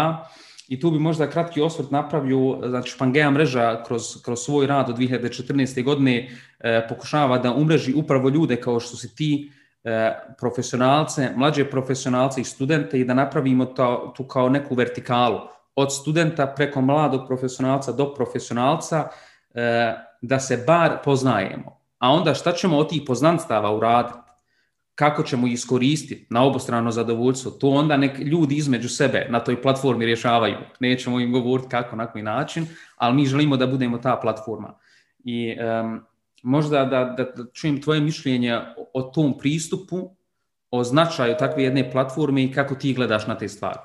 [0.68, 4.98] i tu bi možda kratki osvrt napravio, znači Pangea mreža kroz, kroz svoj rad od
[4.98, 5.84] 2014.
[5.84, 9.52] godine e, pokušava da umreži upravo ljude kao što si ti,
[9.84, 15.40] e, profesionalce, mlađe profesionalce i studente i da napravimo to, tu kao neku vertikalu
[15.76, 19.08] od studenta preko mladog profesionalca do profesionalca
[19.54, 19.94] e,
[20.24, 21.80] da se bar poznajemo.
[22.00, 24.24] A onda šta ćemo od tih poznanstava uraditi?
[24.96, 30.06] kako ćemo iskoristiti na obostrano zadovoljstvo, to onda nek ljudi između sebe na toj platformi
[30.06, 30.56] rješavaju.
[30.80, 34.78] Nećemo im govoriti kako, na koji način, ali mi želimo da budemo ta platforma.
[35.24, 36.02] I um,
[36.44, 38.60] možda da, da, da čujem tvoje mišljenje
[38.94, 40.16] o tom pristupu,
[40.72, 43.80] o značaju takve jedne platforme i kako ti gledaš na te stvari.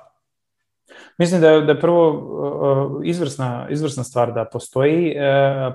[1.17, 5.15] Mislim da je, da je prvo izvrsna, izvrsna stvar da postoji e,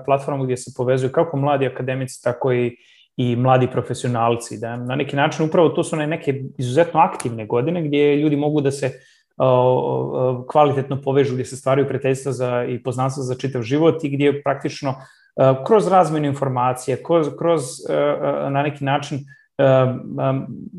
[0.05, 2.77] platforma gdje se povezuju kako mladi akademici, tako i
[3.17, 4.57] i mladi profesionalci.
[4.59, 8.71] Da na neki način upravo to su neke izuzetno aktivne godine gdje ljudi mogu da
[8.71, 8.91] se
[10.51, 14.89] kvalitetno povežu, gdje se stvaraju prijateljstva za, i poznanstva za čitav život i gdje praktično
[14.89, 19.19] uh, kroz razmenu informacije, kroz, kroz uh, na neki način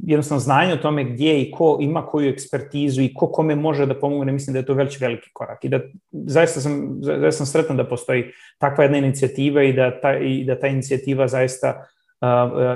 [0.07, 3.95] jednostavno znanje o tome gdje i ko ima koju ekspertizu i ko kome može da
[4.01, 5.65] pomogne, mislim da je to već veliki korak.
[5.65, 5.81] I da
[6.13, 8.25] zaista sam, zaista sam sretan da postoji
[8.59, 11.87] takva jedna inicijativa i da ta, i da ta inicijativa zaista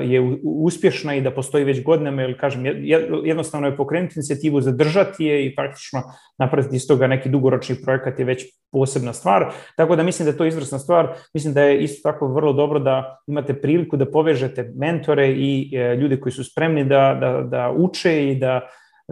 [0.02, 2.64] je uspješna i da postoji već godinama, jer kažem,
[3.24, 6.02] jednostavno je pokrenuti inicijativu, zadržati je i praktično
[6.38, 9.52] napraviti iz toga neki dugoročni projekat je već posebna stvar.
[9.76, 11.08] Tako da mislim da je to izvrsna stvar.
[11.34, 15.96] Mislim da je isto tako vrlo dobro da imate priliku da povežete mentore i e,
[15.96, 18.60] ljude koji su spremni da, da, da uče i da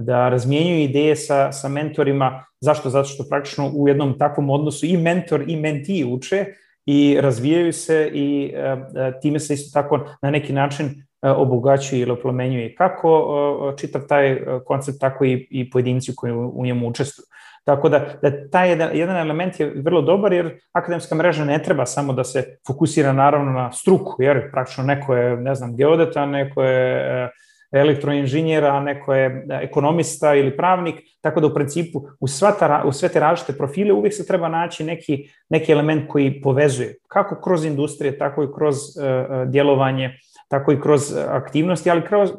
[0.00, 2.44] da razmijenjuju ideje sa, sa mentorima.
[2.60, 2.90] Zašto?
[2.90, 6.44] Zato što praktično u jednom takvom odnosu i mentor i mentee uče,
[6.90, 12.00] i razvijaju se i e, e, time se isto tako na neki način e, obogaćuje
[12.00, 17.26] ili oplemenjuje kako čitav taj koncept, tako i, i pojedinci koji u njemu učestvuju.
[17.64, 21.86] Tako da, da taj jedan, jedan element je vrlo dobar jer akademska mreža ne treba
[21.86, 26.62] samo da se fokusira naravno na struku, jer praktično neko je, ne znam, geodeta, neko
[26.62, 27.30] je
[27.72, 33.08] elektroinženjera, neko je ekonomista ili pravnik, tako da u principu u, sva ta, u sve
[33.08, 38.18] te različite profile uvijek se treba naći neki, neki element koji povezuje, kako kroz industrije,
[38.18, 42.30] tako i kroz uh, djelovanje, tako i kroz aktivnosti, ali kroz,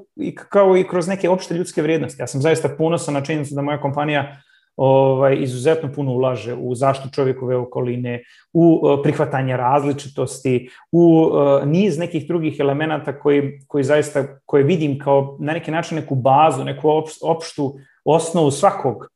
[0.49, 2.21] kao i kroz neke opšte ljudske vrijednosti.
[2.21, 4.37] Ja sam zaista ponosan na činjenicu da moja kompanija
[4.81, 11.97] ovaj, izuzetno puno ulaže u zaštitu čovjekove okoline, u uh, prihvatanje različitosti, u uh, niz
[11.99, 16.89] nekih drugih elemenata koji, koji zaista, koje vidim kao na neki način neku bazu, neku
[17.21, 17.73] opštu
[18.05, 19.07] osnovu svakog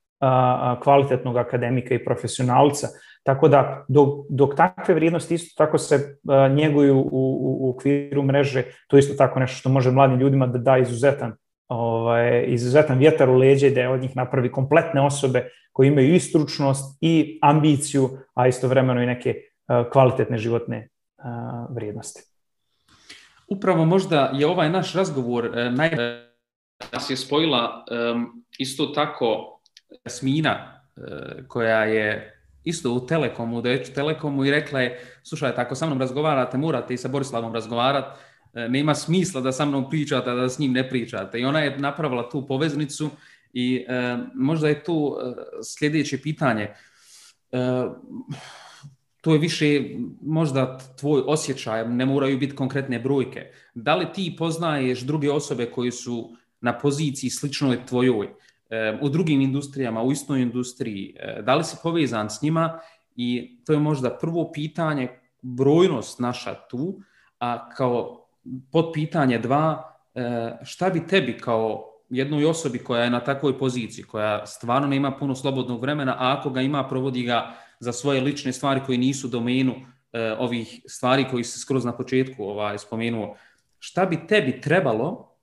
[0.84, 2.88] kvalitetnog akademika i profesionalca.
[3.24, 6.18] Tako da dok, dok takve vrijednosti isto tako se
[6.56, 10.58] njeguju u, u, u okviru mreže, to isto tako nešto što može mladim ljudima da
[10.58, 11.36] da izuzetan
[11.74, 16.20] ovaj, izuzetan vjetar u leđe da je od njih napravi kompletne osobe koji imaju i
[16.20, 22.22] stručnost i ambiciju, a istovremeno i neke uh, kvalitetne životne uh, vrijednosti.
[23.48, 25.90] Upravo možda je ovaj naš razgovor uh, naj...
[26.92, 29.60] nas je spojila um, isto tako
[30.08, 32.30] Smina uh, koja je
[32.64, 36.94] isto u Telekomu, da je Telekomu i rekla je, slušajte, ako sa mnom razgovarate, morate
[36.94, 38.20] i sa Borislavom razgovarati,
[38.54, 41.40] nema smisla da sa mnom pričate, da s njim ne pričate.
[41.40, 43.10] I ona je napravila tu poveznicu
[43.54, 46.64] i e, možda je tu e, sljedeće pitanje.
[46.64, 47.84] E,
[49.22, 49.82] to je više
[50.22, 53.52] možda tvoj osjećaj, ne moraju biti konkretne brojke.
[53.74, 58.28] Da li ti poznaješ druge osobe koji su na poziciji sličnoj tvojoj,
[58.70, 62.80] e, u drugim industrijama, u istoj industriji, e, da li si povezan s njima
[63.16, 65.10] i to je možda prvo pitanje,
[65.42, 67.02] brojnost naša tu,
[67.40, 68.23] a kao
[68.72, 74.06] pod pitanje dva, e, šta bi tebi kao jednoj osobi koja je na takvoj poziciji,
[74.06, 78.54] koja stvarno nema puno slobodnog vremena, a ako ga ima, provodi ga za svoje lične
[78.54, 79.74] stvari koje nisu domenu
[80.14, 83.36] e, ovih stvari koji se skroz na početku ovaj, spomenuo,
[83.80, 85.36] šta bi tebi trebalo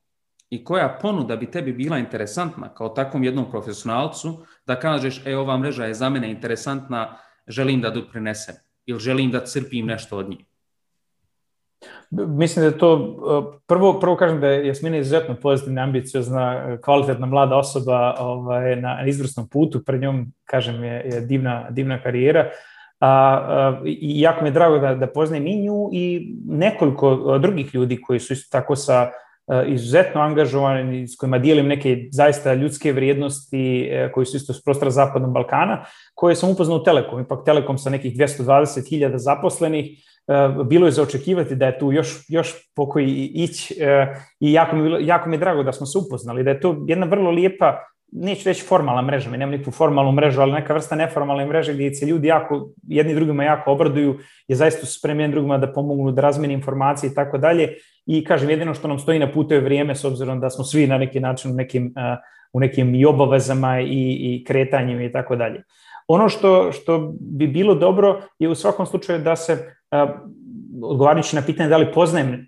[0.50, 5.58] i koja ponuda bi tebi bila interesantna kao takvom jednom profesionalcu da kažeš, e, ova
[5.58, 8.54] mreža je za mene interesantna, želim da doprinesem
[8.86, 10.49] ili želim da crpim nešto od njih?
[12.10, 13.16] Mislim da je to,
[13.54, 19.06] e, prvo, prvo kažem da je Jasmina izuzetno pozitivna, ambiciozna, kvalitetna mlada osoba ovaj, na
[19.06, 22.50] izvrsnom putu, pred njom, kažem, je, je divna, divna karijera.
[23.00, 27.74] A, a, I jako mi je drago da, da poznajem i nju i nekoliko drugih
[27.74, 29.10] ljudi koji su isto tako sa
[29.66, 34.90] izuzetno angažovani, s kojima dijelim neke zaista ljudske vrijednosti e, koji su isto s prostora
[34.90, 37.20] Zapadnog Balkana, koje sam upoznao u Telekom.
[37.20, 40.09] Ipak Telekom sa nekih 220.000 zaposlenih, E,
[40.66, 45.06] bilo je za očekivati da je tu još, još pokoji ići e, i jako mi,
[45.06, 47.78] jako mi je drago da smo se upoznali, da je to jedna vrlo lijepa,
[48.12, 51.94] neću reći formalna mreža, mi nemam nikakvu formalnu mrežu, ali neka vrsta neformalne mreže gdje
[51.94, 56.22] se ljudi jako, jedni drugima jako obraduju, je zaista spremni jedni drugima da pomognu, da
[56.22, 57.68] razmeni informacije i tako dalje.
[58.06, 60.86] I kažem, jedino što nam stoji na putu je vrijeme, s obzirom da smo svi
[60.86, 61.94] na neki način u nekim,
[62.52, 63.86] u nekim i obavezama i,
[64.20, 65.62] i kretanjima i tako dalje.
[66.08, 69.79] Ono što, što bi bilo dobro je u svakom slučaju da se
[70.82, 72.46] odgovarajući na pitanje da li poznajem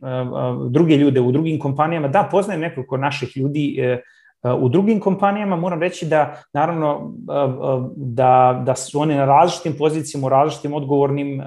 [0.71, 3.79] druge ljude u drugim kompanijama, da, poznajem nekoliko naših ljudi
[4.59, 7.13] u drugim kompanijama, moram reći da naravno
[7.97, 11.43] da, da su oni na različitim pozicijama, u različitim odgovornim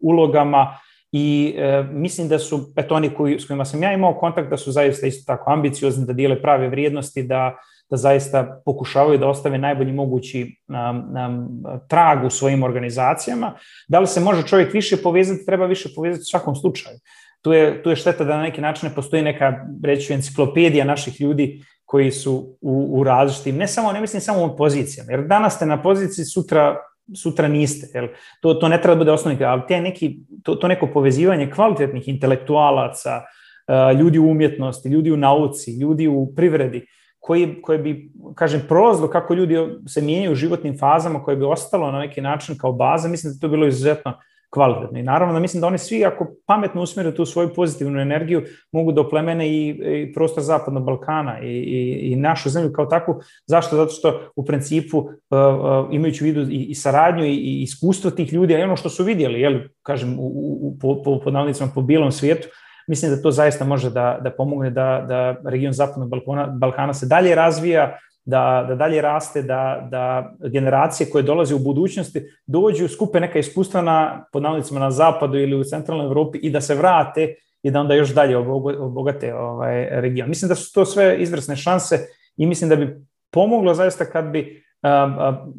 [0.00, 0.76] ulogama
[1.12, 1.54] i
[1.90, 5.06] mislim da su, eto oni koji, s kojima sam ja imao kontakt, da su zaista
[5.06, 7.56] isto tako ambiciozni, da dijele prave vrijednosti, da
[7.92, 13.52] da zaista pokušavaju da ostave najbolji mogući um, um, trag u svojim organizacijama.
[13.88, 16.96] Da li se može čovjek više povezati, treba više povezati u svakom slučaju.
[17.42, 19.52] Tu je, tu je šteta da na neki način ne postoji neka,
[19.84, 24.56] reći enciklopedija naših ljudi koji su u, u različitim, ne samo, ne mislim samo u
[24.56, 26.76] pozicijama, jer danas ste na poziciji, sutra
[27.16, 27.86] sutra niste.
[27.94, 28.08] Jel?
[28.40, 32.08] To, to ne treba da bude osnovnik, ali te neki, to, to neko povezivanje kvalitetnih
[32.08, 36.86] intelektualaca, uh, ljudi u umjetnosti, ljudi u nauci, ljudi u privredi,
[37.24, 39.56] koji, koje bi, kažem, prolazilo kako ljudi
[39.88, 43.40] se mijenjaju u životnim fazama, koje bi ostalo na neki način kao baza, mislim da
[43.40, 44.12] to bilo izuzetno
[44.50, 44.98] kvalitetno.
[44.98, 48.92] I naravno da mislim da oni svi, ako pametno usmere tu svoju pozitivnu energiju, mogu
[48.92, 53.20] da oplemene i, i prostor Zapadnog Balkana i, i, i našu zemlju kao takvu.
[53.46, 53.76] Zašto?
[53.76, 58.10] Zato što u principu uh, uh, imajući u vidu i, i saradnju i, i iskustvo
[58.10, 60.26] tih ljudi, a i ono što su vidjeli, jel, kažem, u,
[60.60, 61.32] u, po, po, po,
[61.74, 62.48] po bilom svijetu,
[62.88, 67.06] mislim da to zaista može da, da pomogne da, da region Zapadnog Balkana, Balkana se
[67.06, 73.20] dalje razvija, da, da dalje raste, da, da generacije koje dolaze u budućnosti dođu, skupe
[73.20, 77.34] neka iskustva na, pod navodnicima na zapadu ili u centralnoj Evropi i da se vrate
[77.62, 80.28] i da onda još dalje obogate ovaj region.
[80.28, 81.98] Mislim da su to sve izvrsne šanse
[82.36, 83.00] i mislim da bi
[83.30, 84.62] pomoglo zaista kad bi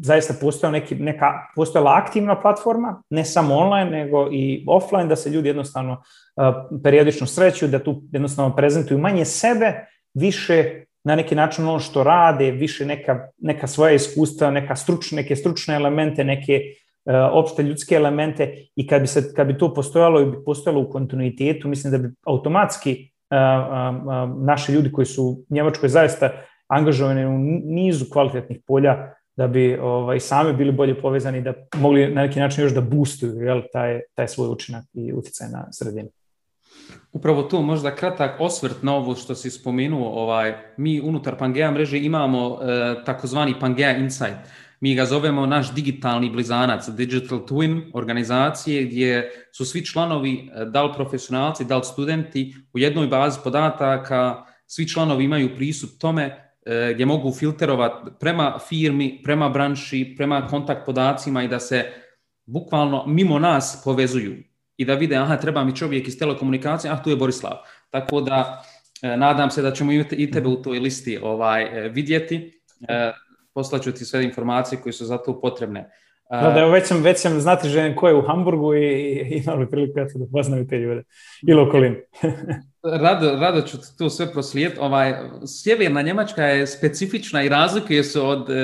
[0.02, 5.30] zaista postojala, neki, neka, postojala aktivna platforma, ne samo online, nego i offline, da se
[5.30, 6.02] ljudi jednostavno
[6.84, 9.74] periodično sreću, da tu jednostavno prezentuju manje sebe
[10.14, 15.36] više na neki način ono što rade, više neka, neka svoja iskustva, neka stručne, neke
[15.36, 16.60] stručne elemente, neke
[17.06, 18.54] uh, opšte ljudske elemente.
[18.76, 21.98] I kad bi, se, kad bi to postojalo i bi postojalo u kontinuitetu, mislim da
[21.98, 26.32] bi automatski uh, uh, naši ljudi koji su u Njemačkoj zaista
[26.76, 32.22] angažovani u nizu kvalitetnih polja, da bi ovaj, sami bili bolje povezani, da mogli na
[32.22, 36.10] neki način još da boostuju jel, taj, taj svoj učinak i uticaj na sredinu.
[37.12, 42.00] Upravo to, možda kratak osvrt na ovo što si spomenuo, ovaj, mi unutar Pangea mreže
[42.00, 44.38] imamo e, takozvani Pangea Insight.
[44.80, 50.84] Mi ga zovemo naš digitalni blizanac, Digital Twin organizacije, gdje su svi članovi, e, da
[50.84, 56.43] li profesionalci, da li studenti, u jednoj bazi podataka, svi članovi imaju pristup tome
[56.94, 61.86] gdje mogu filterovati prema firmi, prema branši, prema kontakt podacima i da se
[62.46, 64.36] bukvalno mimo nas povezuju
[64.78, 67.58] i da vide, aha, treba mi čovjek iz telekomunikacije, ah, tu je Borislav.
[67.90, 68.64] Tako da,
[69.02, 72.62] e, nadam se da ćemo i tebe u toj listi ovaj e, vidjeti.
[72.90, 73.12] E,
[73.54, 75.90] poslaću ti sve informacije koje su za to potrebne.
[76.30, 80.00] Da, da, već sam, već sam znati žen ko je u Hamburgu i imali priliku
[80.16, 81.04] da poznam te ljude.
[81.48, 81.96] Ili okolini.
[82.84, 84.80] rado, rado ću to sve proslijediti.
[84.82, 85.14] Ovaj,
[85.48, 88.56] sjeverna Njemačka je specifična i razlikuje se od uh,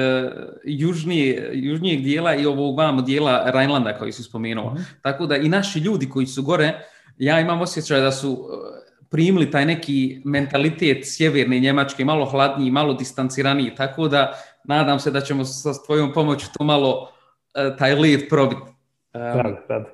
[0.63, 4.73] južnije, južnijeg dijela i ovog vamo dijela Rajnlanda koji si spomenuo.
[4.73, 4.77] Mm.
[5.01, 6.73] Tako da i naši ljudi koji su gore,
[7.17, 8.79] ja imam osjećaj da su e,
[9.09, 14.33] primili taj neki mentalitet sjeverne Njemačke, malo hladniji, malo distanciraniji, tako da
[14.63, 17.09] nadam se da ćemo sa tvojom pomoću to malo
[17.77, 18.61] taj led probiti.
[18.61, 19.85] Um, rado, rado.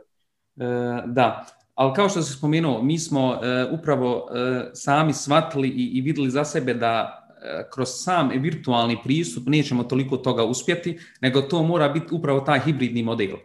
[0.56, 0.66] Uh,
[1.06, 1.46] da,
[1.76, 3.40] ali kao što se spomenuo, mi smo uh,
[3.80, 4.28] upravo uh,
[4.74, 10.18] sami shvatili i, i videli za sebe da uh, kroz sam virtualni pristup nećemo toliko
[10.18, 13.38] toga uspjeti, nego to mora biti upravo taj hibridni model.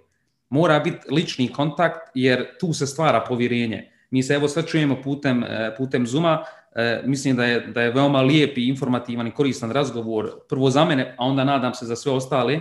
[0.49, 3.93] Mora biti lični kontakt, jer tu se stvara povjerenje.
[4.11, 5.45] Mi se evo sve čujemo putem,
[5.79, 6.45] putem Zuma,
[7.05, 11.15] mislim da je, da je veoma lijep i informativan i koristan razgovor, prvo za mene,
[11.19, 12.61] a onda nadam se za sve ostale,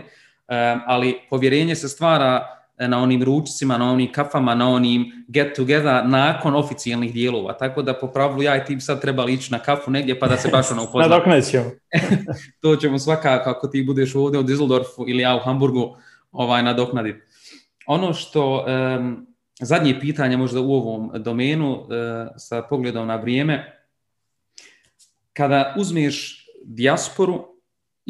[0.86, 6.56] ali povjerenje se stvara na onim ručcima, na onim kafama, na onim get together nakon
[6.56, 7.54] oficijalnih dijelova.
[7.54, 10.38] Tako da po pravilu ja i ti sad trebali ići na kafu negdje pa da
[10.38, 11.10] se baš ono upoznamo.
[11.10, 11.72] Nadoknećemo.
[12.62, 15.97] to ćemo svakako ako ti budeš ovdje u Düsseldorfu ili ja u Hamburgu
[16.32, 17.20] ovaj, nadoknaditi.
[17.86, 18.66] Ono što
[18.97, 19.28] um,
[19.62, 21.88] zadnje pitanje možda u ovom domenu uh,
[22.38, 23.82] sa pogledom na vrijeme,
[25.34, 27.45] kada uzmeš dijasporu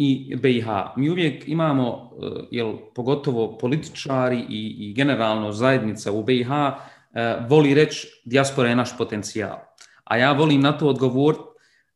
[0.01, 0.67] i BiH.
[0.95, 7.73] Mi uvijek imamo, eh, jel, pogotovo političari i, i generalno zajednica u BiH, eh, voli
[7.73, 9.57] reći dijaspora je naš potencijal.
[10.03, 11.35] A ja volim na to odgovor,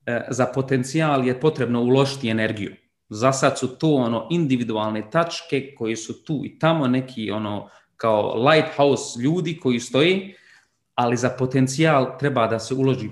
[0.06, 2.76] eh, za potencijal je potrebno uložiti energiju.
[3.10, 8.36] Za sad su to ono individualne tačke koji su tu i tamo neki ono kao
[8.50, 10.36] lighthouse ljudi koji stoji,
[10.96, 13.10] ali za potencijal treba da se uloži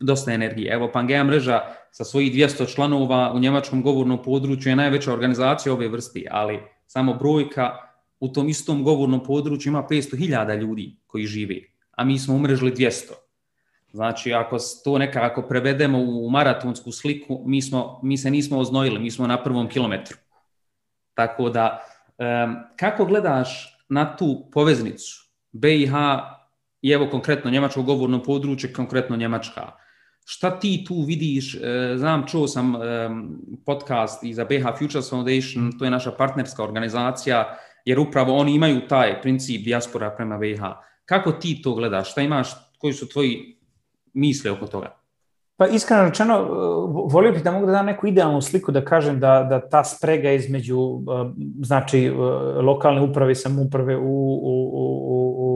[0.00, 0.72] dosta energije.
[0.72, 1.60] Evo, Pangea mreža
[1.90, 7.14] sa svojih 200 članova u njemačkom govornom području je najveća organizacija ove vrste, ali samo
[7.14, 7.76] brojka
[8.20, 11.56] u tom istom govornom području ima 500.000 ljudi koji žive,
[11.90, 13.12] a mi smo umrežili 200.
[13.92, 19.10] Znači, ako to nekako prevedemo u maratonsku sliku, mi, smo, mi se nismo oznojili, mi
[19.10, 20.16] smo na prvom kilometru.
[21.14, 21.82] Tako da,
[22.18, 25.92] um, kako gledaš na tu poveznicu BiH
[26.82, 29.72] i evo konkretno njemačko govorno područje, konkretno Njemačka,
[30.32, 31.54] Šta ti tu vidiš?
[31.54, 32.74] E, znam, čuo sam
[33.66, 38.80] podcast i za BH Futures Foundation, to je naša partnerska organizacija, jer upravo oni imaju
[38.88, 40.62] taj princip dijaspora prema BH.
[41.04, 42.10] Kako ti to gledaš?
[42.10, 43.58] Šta imaš, koji su tvoji
[44.14, 45.00] misle oko toga?
[45.56, 46.46] Pa iskreno rečeno, e,
[47.12, 50.32] volio bih da mogu da dam neku idealnu sliku da kažem da, da ta sprega
[50.32, 51.30] između e,
[51.62, 52.10] znači
[52.62, 55.49] lokalne uprave i samuprave u, u, u, u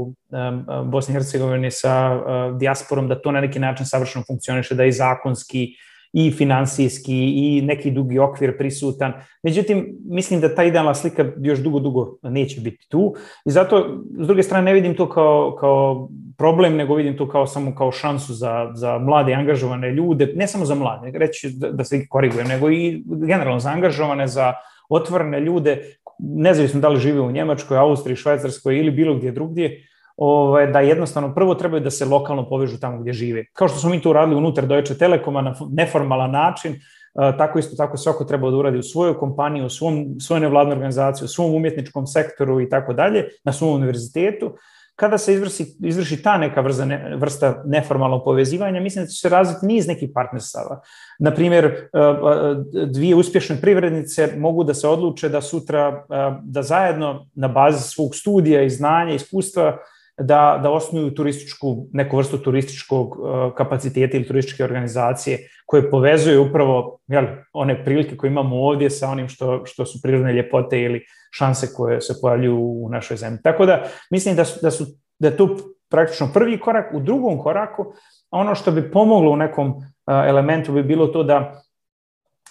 [0.84, 2.20] Bosni i Hercegovini sa
[2.58, 5.68] dijasporom, da to na neki način savršeno funkcioniše, da je zakonski
[6.16, 9.12] i finansijski i neki dugi okvir prisutan.
[9.42, 13.14] Međutim, mislim da ta idealna slika još dugo, dugo neće biti tu
[13.46, 17.46] i zato, s druge strane, ne vidim to kao, kao problem, nego vidim to kao
[17.46, 21.70] samo kao šansu za, za mlade i angažovane ljude, ne samo za mlade, reći da,
[21.70, 24.52] da se korigujem, nego i generalno za angažovane, za
[24.88, 25.82] otvorene ljude,
[26.18, 29.86] nezavisno da li žive u Njemačkoj, Austriji, Švajcarskoj ili bilo gdje drugdje,
[30.16, 33.44] ovaj, da jednostavno prvo trebaju da se lokalno povežu tamo gdje žive.
[33.52, 37.76] Kao što smo mi to uradili unutar Deutsche Telekoma na neformalan način, uh, tako isto
[37.76, 41.54] tako svako treba da uradi u svojoj kompaniji, u svom, svojoj nevladnoj organizaciji, u svom
[41.54, 44.52] umjetničkom sektoru i tako dalje, na svom univerzitetu.
[44.96, 49.28] Kada se izvrši, izvrši ta neka vrsta, ne, vrsta neformalnog povezivanja, mislim da će se
[49.28, 50.80] razviti niz nekih partnerstava.
[51.18, 56.04] Naprimjer, uh, uh, dvije uspješne privrednice mogu da se odluče da sutra,
[56.42, 59.78] da zajedno na bazi svog studija i znanja, iskustva,
[60.18, 63.16] da, da osnuju turističku, neku vrstu turističkog
[63.56, 69.28] kapaciteta ili turističke organizacije koje povezuju upravo jel, one prilike koje imamo ovdje sa onim
[69.28, 73.38] što, što su prirodne ljepote ili šanse koje se pojavljuju u našoj zemlji.
[73.42, 74.84] Tako da mislim da su, da su
[75.18, 75.56] da je tu
[75.90, 76.94] praktično prvi korak.
[76.94, 77.92] U drugom koraku
[78.30, 79.74] ono što bi pomoglo u nekom
[80.06, 81.62] elementu bi bilo to da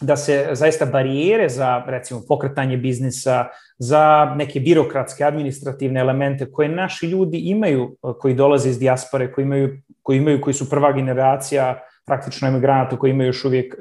[0.01, 3.45] da se zaista barijere za recimo pokretanje biznisa,
[3.77, 9.77] za neke birokratske, administrativne elemente koje naši ljudi imaju, koji dolaze iz dijaspore, koji imaju,
[10.01, 13.75] koji imaju, koji su prva generacija praktično emigranata koji imaju još uvijek,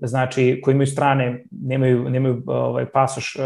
[0.00, 3.36] znači, koji imaju strane, nemaju, nemaju ovaj, pasoš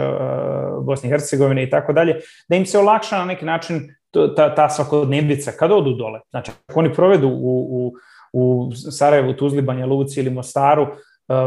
[0.83, 2.17] Bosne i Hercegovine i tako dalje,
[2.49, 3.95] da im se olakša na neki način
[4.37, 6.21] ta, ta svakodnevnica kad odu dole.
[6.31, 7.93] Znači, ako oni provedu u, u,
[8.33, 10.87] u Sarajevu, Tuzli, Banja Luci ili Mostaru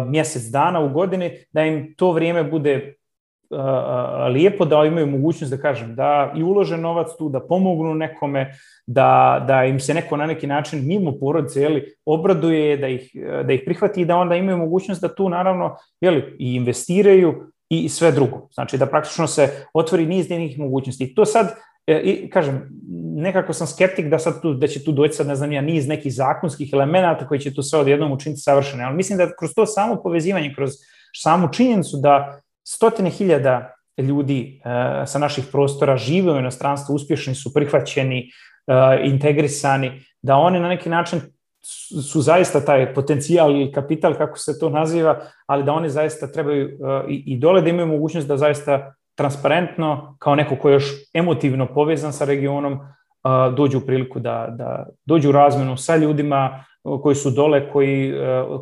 [0.08, 2.96] mjesec dana u godini, da im to vrijeme bude
[3.50, 3.58] uh,
[4.34, 8.54] lijepo, da imaju mogućnost da kažem, da i ulože novac tu, da pomognu nekome,
[8.88, 13.12] da, da im se neko na neki način mimo porodice jeli, obraduje, da ih,
[13.46, 17.34] da ih prihvati i da onda imaju mogućnost da tu naravno jeli, i investiraju
[17.70, 18.48] i sve drugo.
[18.52, 21.16] Znači da praktično se otvori niz njenih mogućnosti.
[21.16, 21.56] To sad
[21.88, 22.70] E, I kažem,
[23.16, 25.88] nekako sam skeptik da sad tu, da će tu doći sad, ne znam ja, niz
[25.88, 29.66] nekih zakonskih elemenata koji će to sve odjednom učiniti savršene, ali mislim da kroz to
[29.66, 30.72] samo povezivanje, kroz
[31.16, 37.54] samu činjenicu da stotine hiljada ljudi e, sa naših prostora žive u inostranstvu, uspješni su,
[37.54, 41.22] prihvaćeni, e, integrisani, da oni na neki način
[42.12, 46.68] su zaista taj potencijal i kapital, kako se to naziva, ali da oni zaista trebaju
[46.68, 46.74] e,
[47.08, 52.14] i dole da imaju mogućnost da zaista transparentno, kao neko ko je još emotivno povezan
[52.14, 52.80] sa regionom,
[53.56, 56.66] dođu u priliku da, da dođu u razmenu sa ljudima
[57.02, 58.14] koji su dole, koji,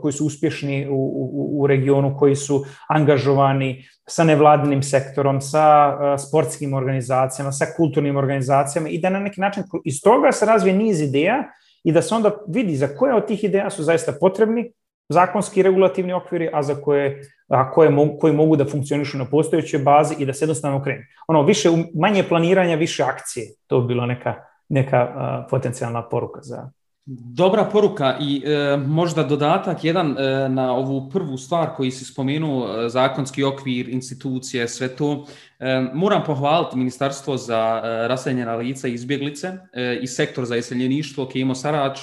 [0.01, 6.73] koji su uspješni u, u, u regionu, koji su angažovani sa nevladinim sektorom, sa sportskim
[6.73, 11.43] organizacijama, sa kulturnim organizacijama i da na neki način iz toga se razvije niz ideja
[11.83, 14.71] i da se onda vidi za koje od tih ideja su zaista potrebni
[15.09, 19.79] zakonski regulativni okviri, a za koje, a koje mogu, koji mogu da funkcionišu na postojećoj
[19.79, 21.01] bazi i da se jednostavno krenu.
[21.27, 23.47] Ono, više, manje planiranja, više akcije.
[23.67, 24.35] To bi bilo neka,
[24.71, 26.69] neka uh, potencijalna poruka za,
[27.05, 32.85] Dobra poruka i e, možda dodatak jedan e, na ovu prvu stvar koji si spomenuo,
[32.85, 35.25] e, zakonski okvir, institucije, sve to.
[35.59, 41.27] E, moram pohvaliti Ministarstvo za e, raseljena lica i izbjeglice e, i sektor za iseljeništvo
[41.27, 41.99] Kimo Sarač,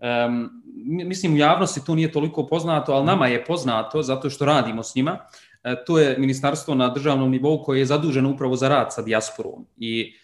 [0.00, 0.50] Um,
[1.06, 4.94] mislim u javnosti to nije toliko poznato, ali nama je poznato zato što radimo s
[4.94, 5.18] njima.
[5.64, 9.66] E, to je ministarstvo na državnom nivou koje je zaduženo upravo za rad sa dijasporom.
[9.76, 10.14] I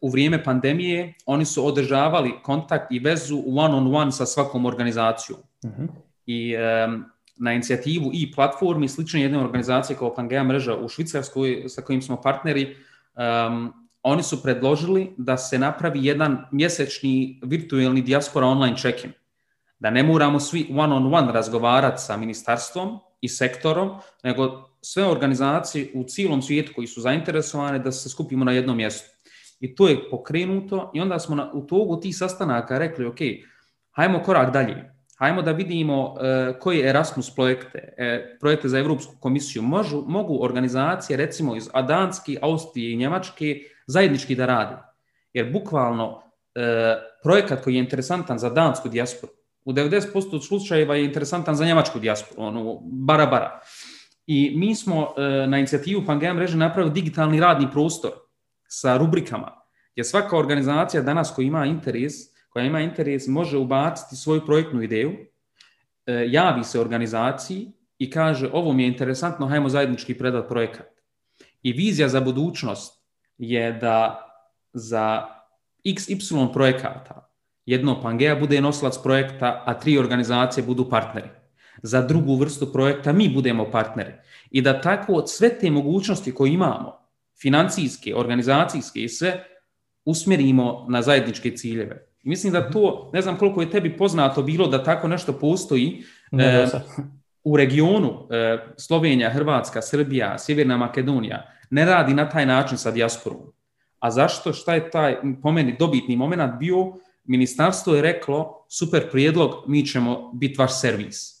[0.00, 5.38] u vrijeme pandemije oni su održavali kontakt i vezu one on one sa svakom organizacijom.
[5.64, 5.82] Uh mhm.
[5.82, 5.88] -huh.
[6.26, 7.04] I um,
[7.36, 12.22] na inicijativu i platformi slične jedne organizacije kao Pangea mreža u Švicarskoj sa kojim smo
[12.22, 12.76] partneri,
[13.48, 13.72] um,
[14.02, 19.12] oni su predložili da se napravi jedan mjesečni virtualni diaspora online check-in.
[19.78, 23.90] Da ne moramo svi one on one razgovarati sa ministarstvom i sektorom,
[24.22, 29.13] nego sve organizacije u cijelom svijetu koji su zainteresovane da se skupimo na jednom mjestu.
[29.60, 33.18] I to je pokrenuto i onda smo na, u togu tih sastanaka rekli, ok,
[33.90, 34.90] hajmo korak dalje.
[35.18, 36.18] Hajmo da vidimo uh,
[36.60, 42.92] koje Erasmus projekte, uh, projekte za Evropsku komisiju možu, mogu organizacije, recimo iz Adanski, Austrije
[42.92, 44.74] i Njemačke, zajednički da radi.
[45.32, 46.22] Jer bukvalno
[46.54, 49.32] e, projekat koji je interesantan za dansku dijasporu,
[49.64, 53.60] u 90% slučajeva je interesantan za njemačku dijasporu, ono, bara bara.
[54.26, 58.12] I mi smo e, na inicijativu Pangea mreže napravili digitalni radni prostor
[58.80, 59.52] sa rubrikama,
[59.92, 62.12] gdje svaka organizacija danas koja ima interes,
[62.48, 65.12] koja ima interes može ubaciti svoju projektnu ideju,
[66.06, 70.86] e, javi se organizaciji i kaže ovo mi je interesantno, hajmo zajednički predati projekat.
[71.62, 73.04] I vizija za budućnost
[73.38, 74.20] je da
[74.72, 75.26] za
[75.84, 77.34] XY projekata
[77.66, 81.28] jedno Pangea bude nosilac projekta, a tri organizacije budu partneri.
[81.82, 84.12] Za drugu vrstu projekta mi budemo partneri.
[84.50, 87.03] I da tako sve te mogućnosti koje imamo,
[87.42, 89.44] financijske, organizacijske i sve,
[90.04, 92.06] usmjerimo na zajedničke ciljeve.
[92.22, 96.66] Mislim da to, ne znam koliko je tebi poznato bilo da tako nešto postoji e,
[97.44, 103.52] u regionu e, Slovenija, Hrvatska, Srbija, Sjeverna Makedonija, ne radi na taj način sa dijasporom.
[103.98, 104.52] A zašto?
[104.52, 106.92] Šta je taj, po meni, dobitni moment bio?
[107.24, 111.34] Ministarstvo je reklo, super prijedlog, mi ćemo biti vaš servis.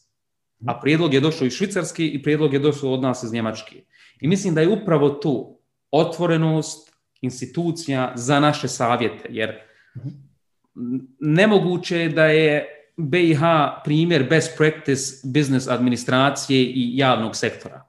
[0.66, 3.82] A prijedlog je došao iz Švicarske i prijedlog je došao od nas iz Njemačke.
[4.20, 5.53] I mislim da je upravo tu
[5.94, 9.58] otvorenost institucija za naše savjete, jer
[11.20, 12.66] nemoguće je da je
[12.96, 13.40] BiH
[13.84, 17.84] primjer best practice business administracije i javnog sektora.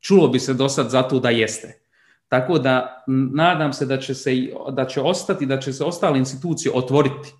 [0.00, 1.80] Čulo bi se do sad zato da jeste.
[2.28, 4.34] Tako da nadam se da će, se,
[4.72, 7.32] da će ostati, da će se ostale institucije otvoriti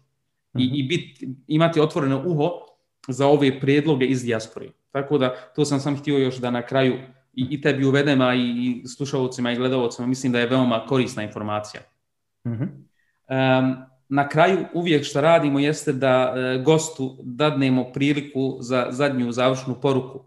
[0.59, 2.51] i, i biti, imati otvoreno uho
[3.09, 4.69] za ove prijedloge iz dijaspore.
[4.91, 6.95] Tako da to sam sam htio još da na kraju
[7.37, 11.23] i, i tebi uvedem, a i, i slušalcima i gledalcima, mislim da je veoma korisna
[11.23, 11.83] informacija.
[12.45, 12.65] Um,
[14.09, 20.25] na kraju uvijek što radimo jeste da e, gostu dadnemo priliku za zadnju završnu poruku.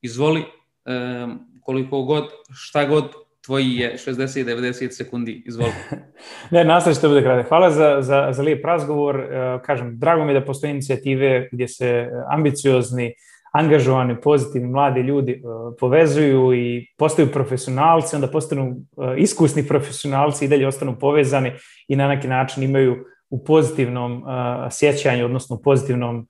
[0.00, 1.26] Izvoli, e,
[1.62, 2.24] koliko god,
[2.54, 3.04] šta god
[3.44, 5.72] tvoji je 60-90 sekundi, izvoli.
[6.50, 7.48] ne, nastavit što bude kratak.
[7.48, 9.20] Hvala za, za, za lijep razgovor.
[9.20, 13.14] E, kažem, drago mi da postoje inicijative gdje se ambiciozni,
[13.52, 15.38] angažovani, pozitivni mladi ljudi e,
[15.80, 21.52] povezuju i postaju profesionalci, onda postanu e, iskusni profesionalci i dalje ostanu povezani
[21.88, 22.96] i na neki način imaju
[23.30, 24.24] u pozitivnom
[24.70, 26.26] sjećanju, odnosno u pozitivnom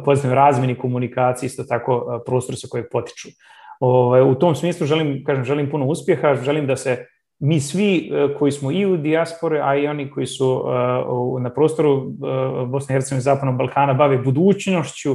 [0.00, 3.28] u pozitivnoj razmjeni komunikaciji isto tako prostor sa kojeg potiču.
[3.80, 7.06] Ovaj, u tom smislu želim, kažem, želim puno uspjeha, želim da se
[7.38, 10.64] mi svi e, koji smo i u dijaspore, a i oni koji su
[11.38, 15.14] e, na prostoru e, Bosne i Hercegovine i Zapadnog Balkana bave budućnošću,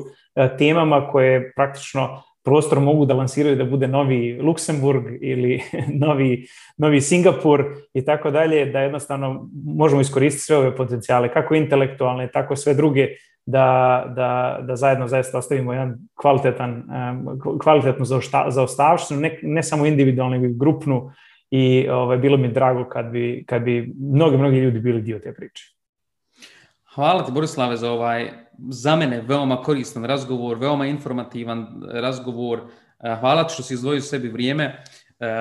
[0.57, 5.61] temama koje praktično prostor mogu da lansiraju da bude novi Luksemburg ili
[6.05, 6.45] novi,
[6.77, 12.55] novi Singapur i tako dalje, da jednostavno možemo iskoristiti sve ove potencijale, kako intelektualne, tako
[12.55, 13.07] sve druge,
[13.45, 16.83] da, da, da zajedno zaista ostavimo jedan kvalitetan,
[17.63, 18.05] kvalitetnu
[18.49, 21.11] zaostavštinu, ne, ne samo individualnu, nego grupnu
[21.51, 25.33] i ovaj, bilo mi drago kad bi, kad bi mnogi, mnogi ljudi bili dio te
[25.33, 25.63] priče.
[26.95, 28.29] Hvala ti Borislave za ovaj
[28.69, 32.59] za mene veoma koristan razgovor, veoma informativan razgovor.
[33.19, 34.83] Hvala ti što si izdvojio sebi vrijeme.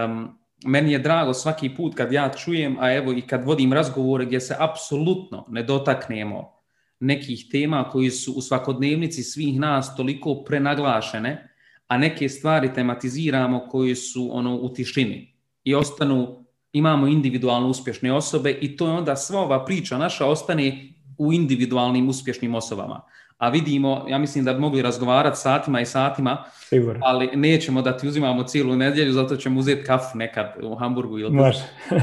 [0.05, 4.25] Um, meni je drago svaki put kad ja čujem, a evo i kad vodim razgovore
[4.25, 6.53] gdje se apsolutno ne dotaknemo
[7.01, 11.49] nekih tema koji su u svakodnevnici svih nas toliko prenaglašene,
[11.87, 15.38] a neke stvari tematiziramo koji su ono u tišini
[15.69, 20.89] i ostanu, imamo individualno uspješne osobe i to je onda sva ova priča naša ostane
[21.19, 23.03] u individualnim uspješnim osobama.
[23.39, 26.99] A vidimo, ja mislim da bi mogli razgovarati satima i satima, Sigur.
[27.03, 31.19] ali nećemo da ti uzimamo cijelu nedjelju, zato ćemo uzeti kafu nekad u Hamburgu.
[31.19, 31.59] Ili Može.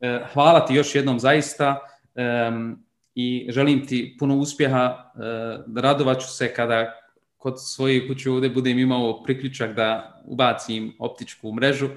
[0.00, 1.78] E, hvala ti još jednom zaista
[3.14, 5.12] i želim ti puno uspjeha.
[5.74, 6.94] E, radovat ću se kada
[7.36, 11.88] kod svoje kuće ovdje budem imao priključak da ubacim optičku mrežu.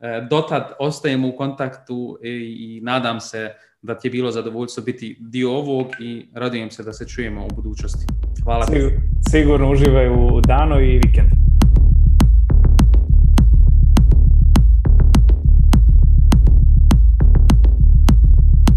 [0.00, 3.50] E, dotad ostajemo u kontaktu i nadam se
[3.82, 7.54] da ti je bilo zadovoljstvo biti dio ovog i radujem se da se čujemo u
[7.54, 8.06] budućnosti.
[8.44, 8.66] Hvala.
[9.30, 11.47] Sigurno uživaj u danu i vikend.